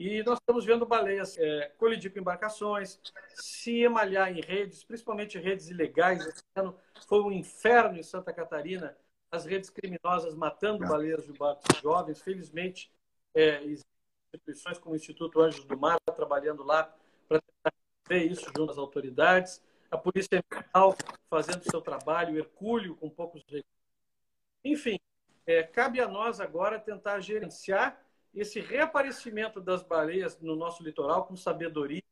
[0.00, 2.98] e nós estamos vendo baleias é, colidir com embarcações,
[3.34, 6.26] se emalhar em redes, principalmente redes ilegais.
[6.26, 6.74] Esse ano
[7.06, 8.96] foi um inferno em Santa Catarina,
[9.30, 11.34] as redes criminosas matando baleias de
[11.82, 12.22] jovens.
[12.22, 12.90] Felizmente,
[13.34, 13.62] é,
[14.32, 16.96] instituições como o Instituto Anjos do Mar trabalhando lá
[17.28, 17.72] para tentar
[18.08, 20.96] ver isso junto às autoridades a Polícia Ambiental
[21.28, 23.64] fazendo seu trabalho, Hercúleo com poucos recursos.
[24.64, 24.98] Enfim,
[25.44, 28.00] é, cabe a nós agora tentar gerenciar
[28.34, 32.02] esse reaparecimento das baleias no nosso litoral com sabedoria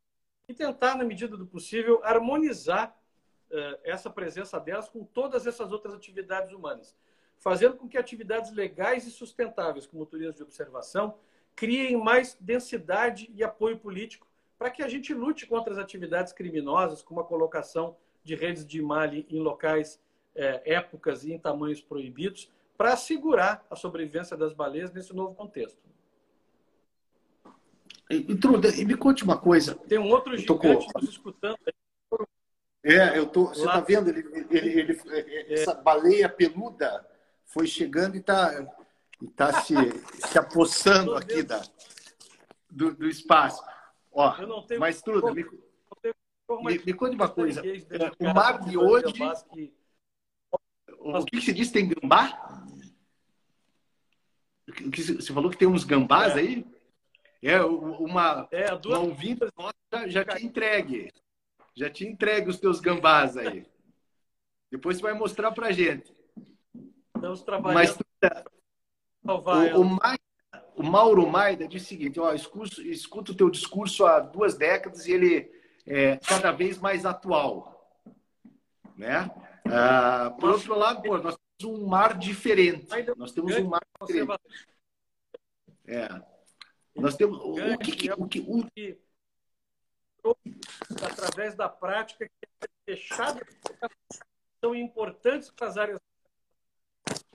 [0.49, 2.97] e tentar, na medida do possível, harmonizar
[3.51, 6.97] uh, essa presença delas com todas essas outras atividades humanas,
[7.39, 11.19] fazendo com que atividades legais e sustentáveis, como turismo de observação,
[11.55, 14.27] criem mais densidade e apoio político
[14.59, 18.83] para que a gente lute contra as atividades criminosas, como a colocação de redes de
[18.83, 20.01] malha em locais,
[20.35, 25.79] é, épocas e em tamanhos proibidos, para assegurar a sobrevivência das baleias nesse novo contexto.
[28.11, 29.75] E, Truda, me conte uma coisa.
[29.75, 31.59] Tem um outro gigante nos escutando.
[32.83, 34.09] É, eu tô, você está vendo?
[34.09, 35.55] Ele, ele, ele, é.
[35.55, 37.07] essa baleia peluda
[37.45, 38.67] foi chegando e está
[39.37, 39.75] tá se,
[40.27, 41.61] se apossando aqui da,
[42.71, 43.63] do, do espaço.
[44.11, 47.63] Ó, eu não tenho mas tudo, me, me, me conte uma coisa.
[48.19, 49.15] O mar de hoje.
[51.01, 51.73] O que você disse?
[51.73, 52.65] Tem gambá?
[54.67, 56.41] O que você falou que tem uns gambás é.
[56.41, 56.78] aí?
[57.43, 58.99] É, uma, é, duas...
[58.99, 59.47] uma ouvinte
[59.91, 61.13] já, já te entregue.
[61.75, 63.67] Já te entregue os teus gambás aí.
[64.71, 66.15] Depois você vai mostrar pra gente.
[67.15, 67.75] Estamos trabalhando.
[67.75, 67.99] Mas,
[69.75, 70.19] o, o, mais
[70.79, 75.07] o Mauro Maida diz o seguinte: ó, escuto, escuto o teu discurso há duas décadas
[75.07, 75.53] e ele
[75.87, 78.01] é cada vez mais atual.
[78.97, 79.31] Né?
[79.65, 82.87] Ah, por outro lado, pô, nós temos um mar diferente.
[83.17, 84.39] Nós temos um mar diferente.
[85.87, 86.09] É.
[86.99, 87.39] Nós temos.
[87.39, 88.41] O que, que, o que,
[90.25, 90.35] o...
[91.03, 93.47] através da prática que é fechada
[94.61, 96.01] são importantes para as áreas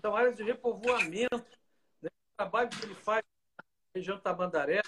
[0.01, 1.45] são áreas de repovoamento
[2.01, 2.09] né?
[2.09, 3.23] o trabalho que ele faz
[3.95, 4.81] região Tabandaré,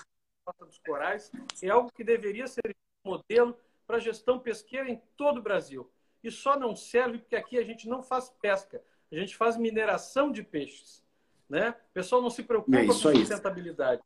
[0.44, 3.58] Costa dos Corais, é algo que deveria ser modelo
[3.88, 5.90] para gestão pesqueira em todo o Brasil.
[6.24, 10.32] E só não serve porque aqui a gente não faz pesca, a gente faz mineração
[10.32, 11.06] de peixes.
[11.48, 11.70] Né?
[11.70, 14.02] O pessoal não se preocupa é com a sustentabilidade.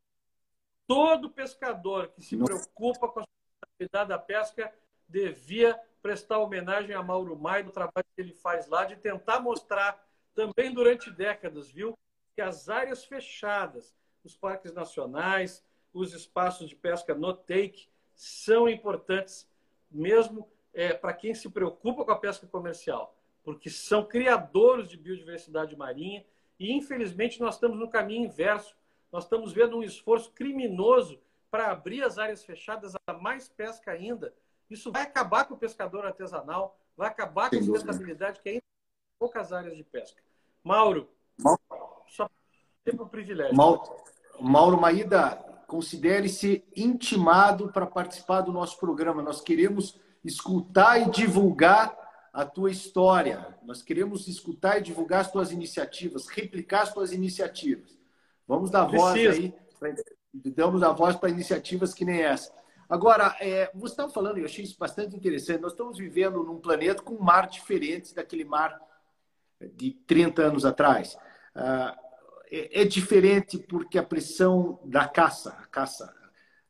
[0.90, 4.74] Todo pescador que se preocupa com a sustentabilidade da pesca
[5.08, 10.04] devia prestar homenagem a Mauro Maia do trabalho que ele faz lá, de tentar mostrar
[10.34, 11.96] também durante décadas, viu,
[12.34, 15.64] que as áreas fechadas, os parques nacionais,
[15.94, 19.48] os espaços de pesca no take são importantes,
[19.92, 25.76] mesmo é, para quem se preocupa com a pesca comercial, porque são criadores de biodiversidade
[25.76, 26.26] marinha
[26.60, 28.76] e, infelizmente, nós estamos no caminho inverso.
[29.12, 34.34] Nós estamos vendo um esforço criminoso para abrir as áreas fechadas a mais pesca ainda.
[34.70, 39.18] Isso vai acabar com o pescador artesanal, vai acabar com a sustentabilidade, que ainda tem
[39.20, 40.22] poucas áreas de pesca.
[40.64, 41.60] Mauro, Mauro.
[42.07, 42.30] só
[42.84, 43.55] tempo privilégio.
[43.55, 43.82] Mauro,
[44.39, 45.36] Mauro Maída,
[45.68, 49.24] considere-se intimado para participar do nosso programa.
[49.24, 51.97] Nós queremos escutar e divulgar
[52.32, 53.57] a tua história.
[53.64, 57.99] Nós queremos escutar e divulgar as tuas iniciativas, replicar as tuas iniciativas.
[58.50, 59.54] Vamos dar voz aí,
[60.34, 62.52] damos a voz para iniciativas que nem essa.
[62.89, 67.04] Agora, é, você estava falando, eu achei isso bastante interessante, nós estamos vivendo num planeta
[67.04, 68.76] com um mar diferente daquele mar
[69.76, 71.16] de 30 anos atrás.
[71.54, 71.95] Ah,
[72.50, 76.12] é, é, diferente porque a pressão da caça, a caça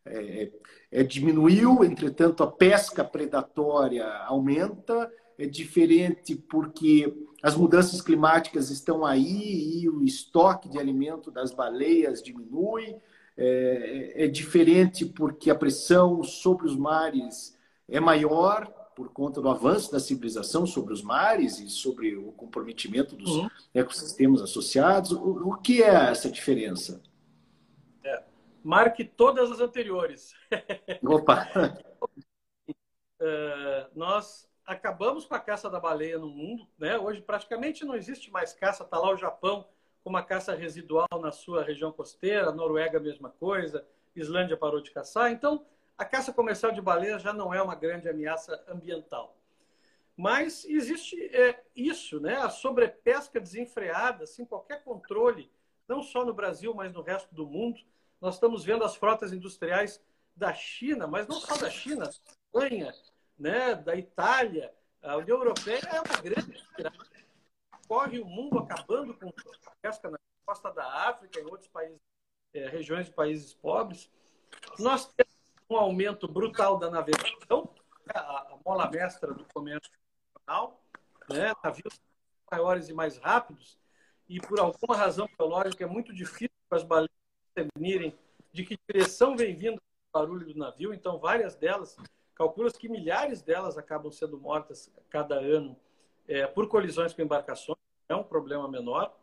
[0.04, 0.52] é,
[0.92, 9.82] é, diminuiu, entretanto a pesca predatória aumenta, é diferente porque as mudanças climáticas estão aí
[9.82, 12.96] e o estoque de alimento das baleias diminui,
[13.38, 18.68] é, é diferente porque a pressão sobre os mares é maior
[19.00, 23.50] por conta do avanço da civilização sobre os mares e sobre o comprometimento dos uhum.
[23.74, 25.14] ecossistemas associados.
[25.14, 27.02] O, o, que é essa diferença?
[28.04, 28.22] É,
[28.62, 30.34] marque todas as anteriores.
[31.02, 31.48] Opa!
[32.68, 36.68] uh, nós acabamos com a caça da baleia no mundo.
[36.78, 36.96] Né?
[36.98, 38.84] Hoje praticamente não existe mais caça.
[38.84, 39.68] Está lá o Japão
[40.04, 45.32] com uma caça residual na sua região costeira, Noruega mesma coisa, Islândia parou de caçar.
[45.32, 45.66] Então,
[45.98, 49.36] a caça comercial de baleias já não é uma grande ameaça ambiental.
[50.16, 52.38] Mas existe é, isso, né?
[52.38, 55.52] a sobrepesca desenfreada, sem qualquer controle,
[55.88, 57.82] não só no Brasil, mas no resto do mundo.
[58.22, 60.02] Nós estamos vendo as frotas industriais
[60.36, 62.94] da China, mas não só da China, Espanha,
[63.40, 63.76] né?
[63.76, 64.74] da Itália.
[65.02, 66.62] A União Europeia é uma grande
[67.90, 72.00] corre o mundo acabando com a pesca na costa da África, em outros países,
[72.54, 74.12] é, regiões de países pobres.
[74.78, 75.34] Nós temos
[75.68, 77.74] um aumento brutal da navegação,
[78.06, 80.84] né, a, a mola mestra do comércio internacional,
[81.30, 81.52] né?
[81.64, 82.00] navios
[82.52, 83.80] maiores e mais rápidos,
[84.28, 87.12] e por alguma razão biológica é muito difícil para as baleias
[87.56, 88.18] determinirem
[88.52, 89.82] de que direção vem vindo o
[90.14, 91.96] barulho do navio, então várias delas,
[92.40, 95.78] calcula que milhares delas acabam sendo mortas cada ano
[96.26, 97.78] é, por colisões com embarcações,
[98.08, 99.14] é um problema menor.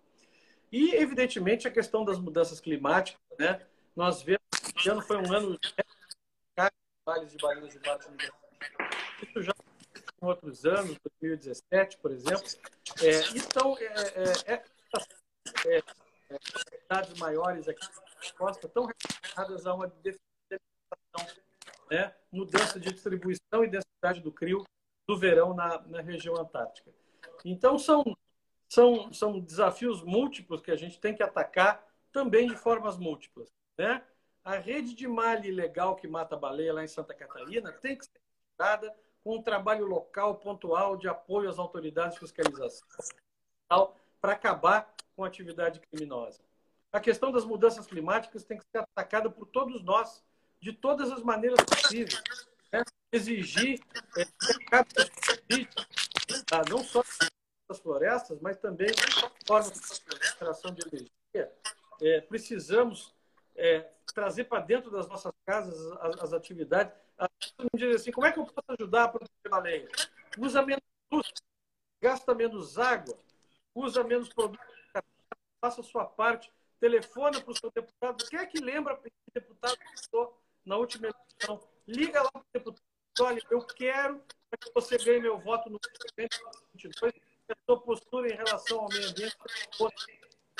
[0.70, 3.18] E, evidentemente, a questão das mudanças climáticas.
[3.38, 3.64] Né?
[3.94, 5.74] Nós vemos que esse ano foi um ano de
[7.06, 8.12] vales de baleias de Brasil.
[9.22, 9.52] Isso já
[10.20, 12.44] em outros anos, 2017, por exemplo.
[13.00, 14.62] É, então, é, é,
[15.66, 21.45] é, é, maiores aqui na costa estão relacionadas a uma definição,
[21.90, 22.14] né?
[22.30, 24.64] mudança de distribuição e densidade do crio
[25.06, 26.92] do verão na, na região antártica.
[27.44, 28.04] Então, são,
[28.68, 33.48] são, são desafios múltiplos que a gente tem que atacar também de formas múltiplas.
[33.78, 34.02] Né?
[34.44, 38.04] A rede de malha ilegal que mata a baleia lá em Santa Catarina tem que
[38.04, 38.20] ser
[38.58, 42.86] dada com um trabalho local, pontual, de apoio às autoridades de fiscalização,
[44.20, 46.42] para acabar com a atividade criminosa.
[46.92, 50.24] A questão das mudanças climáticas tem que ser atacada por todos nós,
[50.60, 52.22] de todas as maneiras possíveis
[52.72, 52.82] né?
[53.12, 53.80] exigir
[54.16, 54.24] é,
[56.46, 56.62] tá?
[56.68, 57.02] não só
[57.68, 58.88] das florestas, mas também
[59.46, 61.52] formas de extração de energia.
[62.00, 63.14] É, precisamos
[63.56, 66.94] é, trazer para dentro das nossas casas as, as atividades.
[67.58, 69.88] Me diz assim, como é que eu posso ajudar a produzir baleia?
[70.38, 71.32] Usa menos luz,
[72.00, 73.18] gasta menos água,
[73.74, 74.66] usa menos produtos,
[75.60, 78.22] faça a sua parte, telefona para o seu deputado.
[78.22, 79.96] O que é que lembra o deputado que
[80.66, 81.66] na última eleição?
[81.86, 82.86] Liga lá para o deputado
[83.20, 84.22] olha, eu quero
[84.60, 85.78] que você ganhe meu voto no
[86.16, 87.12] 2022,
[87.48, 89.36] a sua postura em relação ao meio ambiente,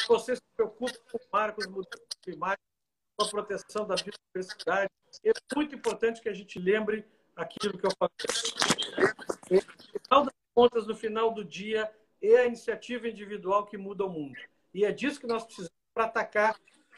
[0.07, 2.67] você se preocupa com marcos mudanças climáticas,
[3.17, 4.91] com a proteção da biodiversidade.
[5.25, 7.05] É muito importante que a gente lembre
[7.35, 8.15] aquilo que eu falei.
[9.51, 11.91] No final das contas, no final do dia,
[12.23, 14.39] é a iniciativa individual que muda o mundo.
[14.73, 16.57] E é disso que nós precisamos para atacar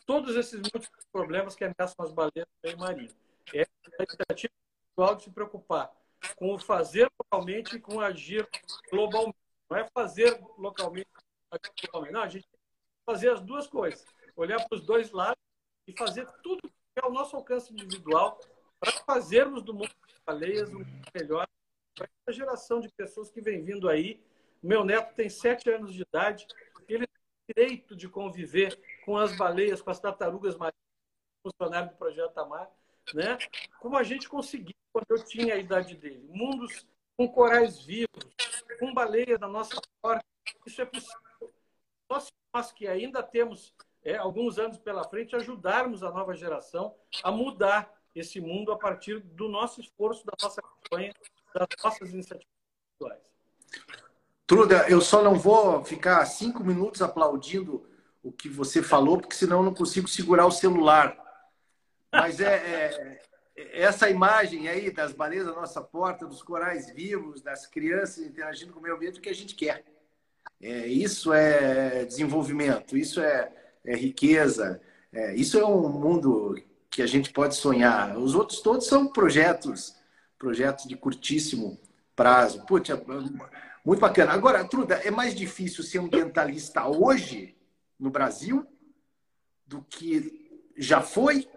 [0.09, 3.15] todos esses múltiplos problemas que ameaçam as baleias e marinha.
[3.53, 4.53] É a iniciativa
[4.87, 5.93] individual de se preocupar
[6.35, 8.49] com o fazer localmente e com agir
[8.91, 9.37] globalmente.
[9.71, 11.11] Não é fazer localmente,
[11.83, 12.15] globalmente.
[12.15, 14.03] Não, a gente tem que fazer as duas coisas.
[14.35, 15.43] Olhar para os dois lados
[15.87, 18.41] e fazer tudo que é ao nosso alcance individual
[18.81, 21.47] para fazermos do mundo das baleias um melhor
[21.95, 24.25] para essa geração de pessoas que vem vindo aí.
[24.63, 26.47] Meu neto tem sete anos de idade,
[26.89, 28.79] ele tem direito de conviver
[29.09, 30.77] com as baleias, com as tartarugas marinhas,
[31.43, 32.71] funcionário do Projeto Amar,
[33.15, 33.39] né?
[33.81, 36.29] como a gente conseguiu quando eu tinha a idade dele.
[36.29, 36.87] Mundos
[37.17, 38.23] com corais vivos,
[38.79, 40.23] com baleias da nossa porta.
[40.67, 41.55] Isso é possível.
[42.13, 43.73] Só se nós que ainda temos
[44.05, 46.95] é, alguns anos pela frente ajudarmos a nova geração
[47.25, 51.15] a mudar esse mundo a partir do nosso esforço, da nossa campanha,
[51.55, 52.53] das nossas iniciativas
[53.01, 53.23] individuais.
[54.47, 57.88] Truda, eu só não vou ficar cinco minutos aplaudindo
[58.29, 61.17] o que você falou, porque senão eu não consigo segurar o celular.
[62.13, 63.21] Mas é, é,
[63.57, 68.73] é essa imagem aí das baleias à nossa porta, dos corais vivos, das crianças interagindo
[68.73, 69.83] com o meio ambiente, o que a gente quer.
[70.61, 73.51] É, isso é desenvolvimento, isso é,
[73.85, 74.81] é riqueza,
[75.13, 76.61] é, isso é um mundo
[76.91, 78.17] que a gente pode sonhar.
[78.19, 79.97] Os outros todos são projetos,
[80.39, 81.81] projetos de curtíssimo
[82.15, 82.65] prazo.
[82.67, 82.91] Putz,
[83.85, 84.33] muito bacana.
[84.33, 87.58] Agora, Truda, é mais difícil ser ambientalista hoje
[87.99, 88.67] no Brasil
[89.67, 91.49] do que já foi?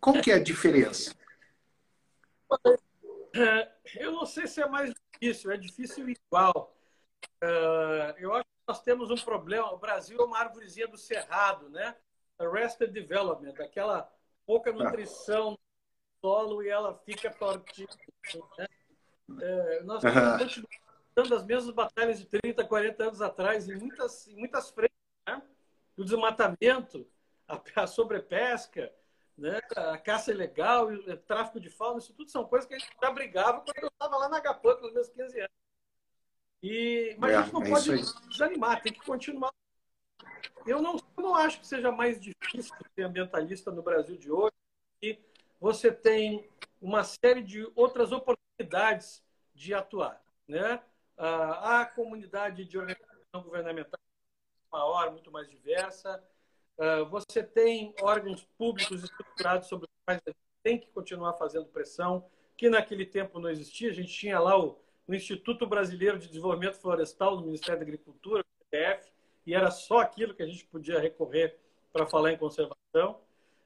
[0.00, 1.14] Qual que é a diferença?
[3.34, 6.76] É, eu não sei se é mais difícil, é difícil igual.
[7.40, 9.72] É, eu acho que nós temos um problema.
[9.72, 11.94] O Brasil é uma árvorezinha do cerrado, né?
[12.38, 14.10] Arrested Development, aquela
[14.46, 15.58] pouca nutrição no
[16.20, 17.88] solo e ela fica tortinha.
[18.56, 18.66] Né?
[19.40, 24.36] É, nós continuamos dando as mesmas batalhas de 30, 40 anos atrás em muitas, em
[24.36, 24.87] muitas frentes.
[25.98, 27.06] O desmatamento,
[27.46, 28.92] a, a sobrepesca,
[29.36, 29.60] né?
[29.76, 33.10] a caça ilegal, o tráfico de fauna, isso tudo são coisas que a gente já
[33.10, 35.52] brigava quando eu estava lá na Agapan com os meus 15 anos.
[36.62, 37.90] E, mas é, a gente não é pode
[38.28, 39.52] desanimar, tem que continuar.
[40.66, 44.54] Eu não, eu não acho que seja mais difícil ser ambientalista no Brasil de hoje,
[45.00, 45.18] e
[45.60, 46.48] você tem
[46.80, 49.22] uma série de outras oportunidades
[49.54, 50.22] de atuar.
[50.46, 50.82] Né?
[51.18, 53.98] a comunidade de organização governamental
[54.70, 56.22] maior, muito mais diversa.
[57.10, 62.24] você tem órgãos públicos estruturados sobre os quais a gente tem que continuar fazendo pressão,
[62.56, 63.90] que naquele tempo não existia.
[63.90, 68.44] A gente tinha lá o no Instituto Brasileiro de Desenvolvimento Florestal do Ministério da Agricultura,
[68.70, 69.10] ITF,
[69.46, 71.58] e era só aquilo que a gente podia recorrer
[71.90, 73.18] para falar em conservação,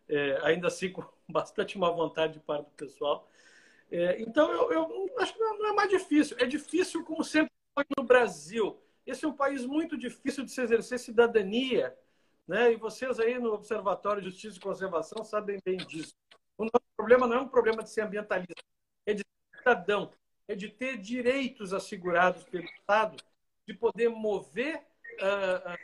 [0.08, 3.28] é, ainda assim com bastante má vontade de parte do pessoal.
[3.90, 6.36] É, então, eu, eu, acho que não é mais difícil.
[6.38, 8.80] É difícil, como sempre foi no Brasil.
[9.06, 11.96] Esse é um país muito difícil de se exercer cidadania,
[12.46, 12.72] né?
[12.72, 16.14] e vocês aí no Observatório de Justiça e Conservação sabem bem disso.
[16.56, 18.62] O nosso problema não é um problema de ser ambientalista,
[19.06, 20.12] é de ser cidadão
[20.48, 23.16] é de ter direitos assegurados pelo Estado,
[23.66, 24.82] de poder mover
[25.20, 25.76] ah,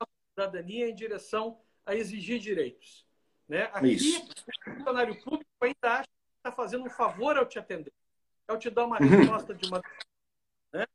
[0.00, 3.06] a cidadania em direção a exigir direitos.
[3.48, 3.64] Né?
[3.72, 4.28] Aqui, Isso.
[4.66, 7.92] o funcionário público ainda acha que está fazendo um favor ao te atender,
[8.48, 9.08] ao te dar uma uhum.
[9.08, 9.82] resposta de uma.
[10.72, 10.86] Né?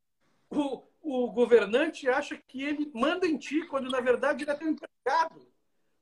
[0.50, 4.68] O, o governante acha que ele manda em ti, quando na verdade ele é teu
[4.68, 5.48] empregado.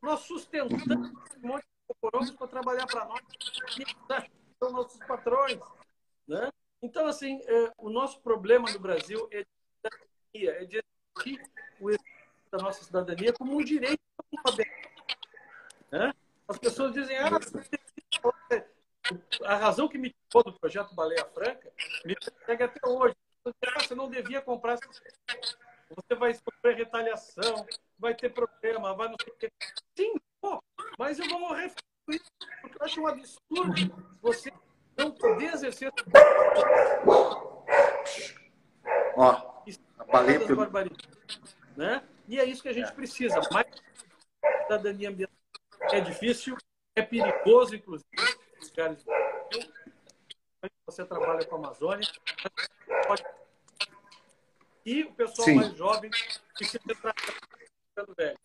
[0.02, 0.84] Nós sustentamos
[1.44, 3.22] um monte de corporações para trabalhar para nós,
[3.80, 3.86] e
[4.60, 5.60] são nossos patrões.
[6.28, 6.50] Né?
[6.82, 10.84] Então, assim, é, o nosso problema no Brasil é de cidadania, é de
[11.26, 11.90] existir o
[12.50, 14.00] da nossa cidadania como um direito
[15.92, 16.14] né?
[16.48, 17.30] As pessoas dizem, ah,
[19.44, 21.72] a razão que me tirou do projeto Baleia Franca
[22.06, 23.16] me segue até hoje.
[23.78, 24.78] Você não devia comprar
[25.90, 27.66] você vai sofrer retaliação,
[27.98, 29.52] vai ter problema, vai não sei o quê.
[29.98, 30.62] Sim, pô,
[31.00, 31.72] mas eu vou morrer
[32.06, 32.22] porque
[32.64, 33.74] eu acho um absurdo
[34.22, 34.52] você
[34.98, 35.92] não poder exercer.
[39.16, 39.64] Ó,
[40.00, 40.54] a paleta.
[41.76, 42.04] Né?
[42.28, 42.94] E é isso que a gente é.
[42.94, 43.40] precisa.
[43.52, 43.68] Mais
[44.64, 45.36] cidadania ambiental
[45.92, 46.58] é difícil,
[46.96, 48.08] é perigoso, inclusive.
[50.88, 52.08] Você trabalha com a Amazônia.
[54.84, 55.56] E o pessoal Sim.
[55.56, 56.10] mais jovem
[56.56, 58.40] precisa estar ficando velho.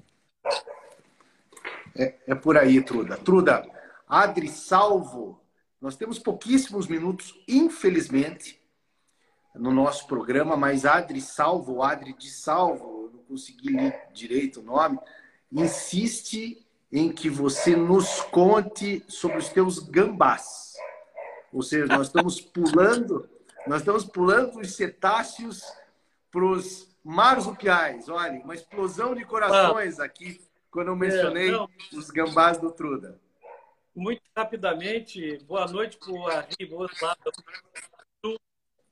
[1.97, 3.17] É, é por aí, Truda.
[3.17, 3.65] Truda,
[4.07, 5.43] Adri Salvo
[5.83, 8.63] nós temos pouquíssimos minutos, infelizmente,
[9.53, 14.97] no nosso programa, mas Adri Salvo, Adri de Salvo, não consegui ler direito o nome,
[15.51, 20.75] insiste em que você nos conte sobre os teus gambás.
[21.53, 23.29] Ou seja, nós estamos pulando,
[23.67, 25.63] nós estamos pulando os cetáceos
[26.31, 28.09] para os marsupiais.
[28.09, 30.41] Olha, uma explosão de corações aqui
[30.71, 31.59] quando eu mencionei é,
[31.93, 33.21] os gambás do Truda
[33.95, 36.87] muito rapidamente, boa noite para o Arribo,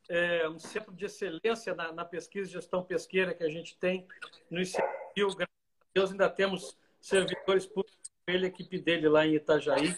[0.09, 4.07] é, um centro de excelência na, na, pesquisa e gestão pesqueira que a gente tem
[4.51, 5.35] no ICBio.
[5.37, 7.97] Graças a Deus ainda temos servidores públicos,
[8.27, 9.97] ele, a equipe dele lá em Itajaí,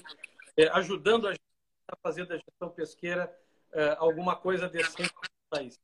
[0.56, 1.41] é, ajudando a gente
[2.02, 3.34] fazer da gestão pesqueira
[3.72, 5.80] é, alguma coisa decente no país.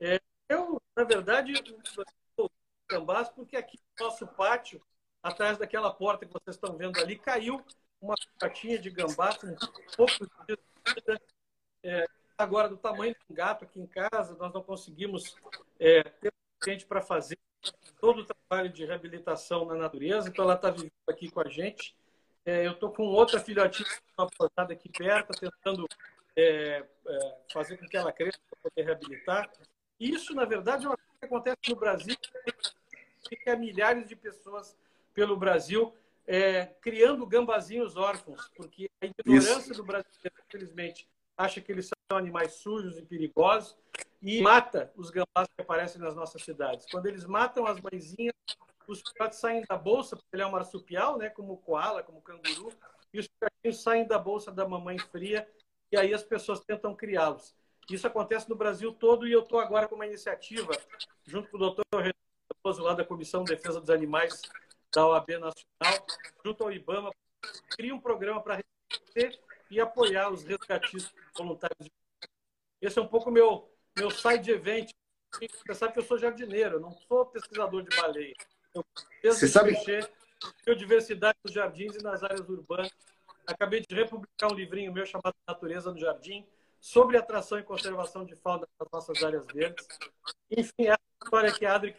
[0.00, 2.50] É, eu, na verdade, estou
[2.86, 4.80] Cambás porque aqui no nosso pátio,
[5.22, 7.64] atrás daquela porta que vocês estão vendo ali, caiu
[8.00, 9.54] uma patinha de gambá com
[9.96, 10.58] poucos dias.
[11.82, 12.06] É,
[12.38, 15.34] agora do tamanho de um gato aqui em casa, nós não conseguimos
[15.80, 16.32] é, ter
[16.64, 17.38] gente para fazer
[18.00, 21.96] todo o trabalho de reabilitação na natureza, então ela está vivendo aqui com a gente.
[22.46, 25.86] É, eu estou com outra filhotinha, uma posada aqui perto, tentando
[26.36, 29.50] é, é, fazer com que ela cresça para poder reabilitar.
[29.98, 32.16] Isso, na verdade, é uma coisa que acontece no Brasil,
[33.28, 34.76] que é milhares de pessoas
[35.12, 35.92] pelo Brasil
[36.26, 39.74] é, criando gambazinhos órfãos, porque a ignorância Isso.
[39.74, 43.76] do brasileiro, infelizmente, acha que eles são animais sujos e perigosos
[44.22, 46.86] e mata os gambás que aparecem nas nossas cidades.
[46.90, 48.34] Quando eles matam as mãezinhas,
[48.88, 52.18] os filhotes saem da bolsa, porque ele é um marsupial, né, como o koala, como
[52.18, 52.72] o canguru,
[53.12, 55.48] e os filhotinhos saem da bolsa da mamãe fria
[55.90, 57.54] e aí as pessoas tentam criá-los.
[57.90, 60.72] Isso acontece no Brasil todo e eu estou agora com uma iniciativa,
[61.24, 64.42] junto com o doutor Renato, lá da Comissão de Defesa dos Animais
[64.92, 66.06] da OAB Nacional,
[66.44, 67.12] junto ao IBAMA,
[67.70, 71.88] cria um programa para reconhecer e apoiar os resgatistas voluntários.
[72.80, 74.90] Esse é um pouco meu meu side event.
[75.40, 78.34] Você sabe que eu sou jardineiro, não sou pesquisador de baleia.
[79.22, 80.08] Você sabe mexer
[80.64, 82.90] biodiversidade nos jardins e nas áreas urbanas.
[83.46, 86.46] Acabei de republicar um livrinho meu chamado Natureza no Jardim,
[86.80, 89.86] sobre atração e conservação de fauna nas nossas áreas verdes.
[90.50, 91.94] Enfim, é a história que a Adri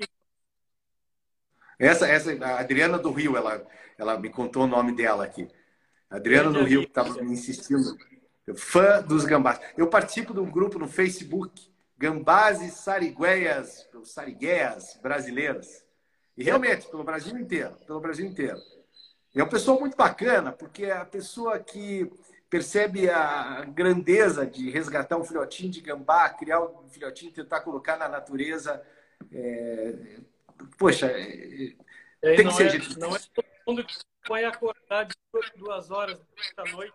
[1.79, 3.65] essa, essa, a Adriana do Rio, ela,
[3.97, 5.47] ela me contou o nome dela aqui.
[6.09, 7.95] Adriana do Rio, que estava me insistindo.
[8.55, 9.59] Fã dos gambás.
[9.77, 15.85] Eu participo de um grupo no Facebook, Gambás e Sarigueias, Sarigueias brasileiras.
[16.37, 18.57] E realmente, pelo Brasil inteiro, pelo Brasil inteiro.
[19.35, 22.11] é uma pessoa muito bacana, porque é a pessoa que
[22.49, 28.07] percebe a grandeza de resgatar um filhotinho de gambá, criar um filhotinho, tentar colocar na
[28.07, 28.81] natureza.
[29.31, 30.19] É,
[30.77, 31.73] poxa, é,
[32.21, 35.15] é tem que ser é, Não é todo mundo que põe acordar de
[35.57, 36.19] duas horas
[36.55, 36.93] da noite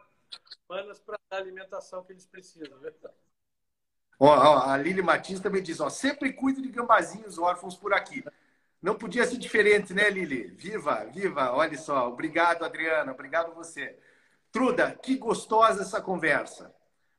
[0.72, 3.14] semanas para dar a alimentação que eles precisam, verdade.
[4.18, 8.24] Ó, ó, a Lili Martins também diz, ó, sempre cuido de gambazinhos órfãos por aqui.
[8.82, 10.48] Não podia ser diferente, né, Lili?
[10.56, 12.08] Viva, viva, olha só.
[12.08, 13.96] Obrigado, Adriana, obrigado você.
[14.50, 16.74] Truda, que gostosa essa conversa.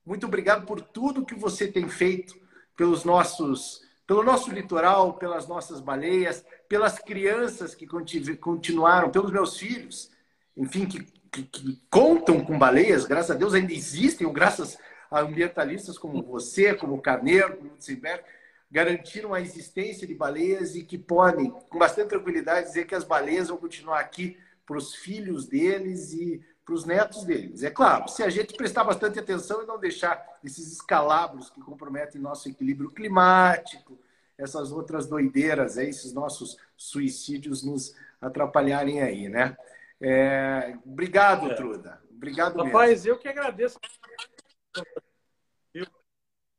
[0.06, 2.36] Muito obrigado por tudo que você tem feito
[2.76, 7.88] pelos nossos pelo nosso litoral, pelas nossas baleias, pelas crianças que
[8.36, 10.12] continuaram, pelos meus filhos,
[10.58, 14.78] enfim, que, que, que contam com baleias, graças a Deus ainda existem, graças
[15.10, 18.24] a ambientalistas como você, como o Carneiro, como o Lutzenberg,
[18.74, 23.50] garantiram a existência de baleias e que podem, com bastante tranquilidade, dizer que as baleias
[23.50, 27.62] vão continuar aqui para os filhos deles e para os netos deles.
[27.62, 32.20] É claro, se a gente prestar bastante atenção e não deixar esses escalabros que comprometem
[32.20, 34.00] nosso equilíbrio climático,
[34.36, 39.56] essas outras doideiras, esses nossos suicídios nos atrapalharem aí, né?
[40.02, 40.76] É...
[40.84, 41.54] Obrigado, é.
[41.54, 42.02] Truda.
[42.10, 43.12] Obrigado Rapaz, mesmo.
[43.12, 43.78] eu que agradeço.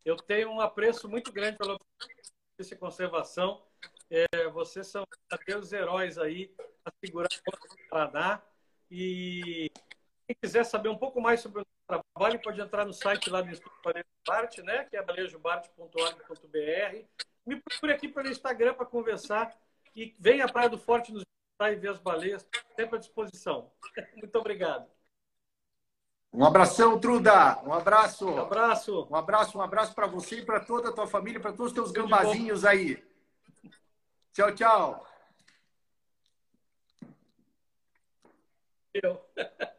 [0.05, 1.78] Eu tenho um apreço muito grande pela
[2.59, 3.62] essa conservação.
[4.11, 5.05] É, vocês são
[5.59, 8.42] os heróis aí a segurar o Paraná.
[8.90, 9.70] E
[10.26, 13.50] quem quiser saber um pouco mais sobre o trabalho, pode entrar no site lá do
[13.50, 14.84] Instituto Balejo Bart, né?
[14.84, 17.05] Que é balejobart.org.br.
[17.46, 19.57] Me procure aqui pelo Instagram para conversar.
[19.96, 22.46] E venha à Praia do Forte nos visitar e ver as baleias.
[22.76, 23.72] Sempre à disposição.
[24.16, 24.93] Muito obrigado.
[26.35, 27.62] Um abração, Truda.
[27.62, 28.28] Um abraço.
[28.28, 29.07] Um abraço.
[29.09, 31.72] Um abraço, um abraço para você e para toda a tua família, para todos os
[31.72, 33.01] teus gambazinhos aí.
[34.32, 35.07] Tchau, tchau.
[38.93, 39.20] Eu.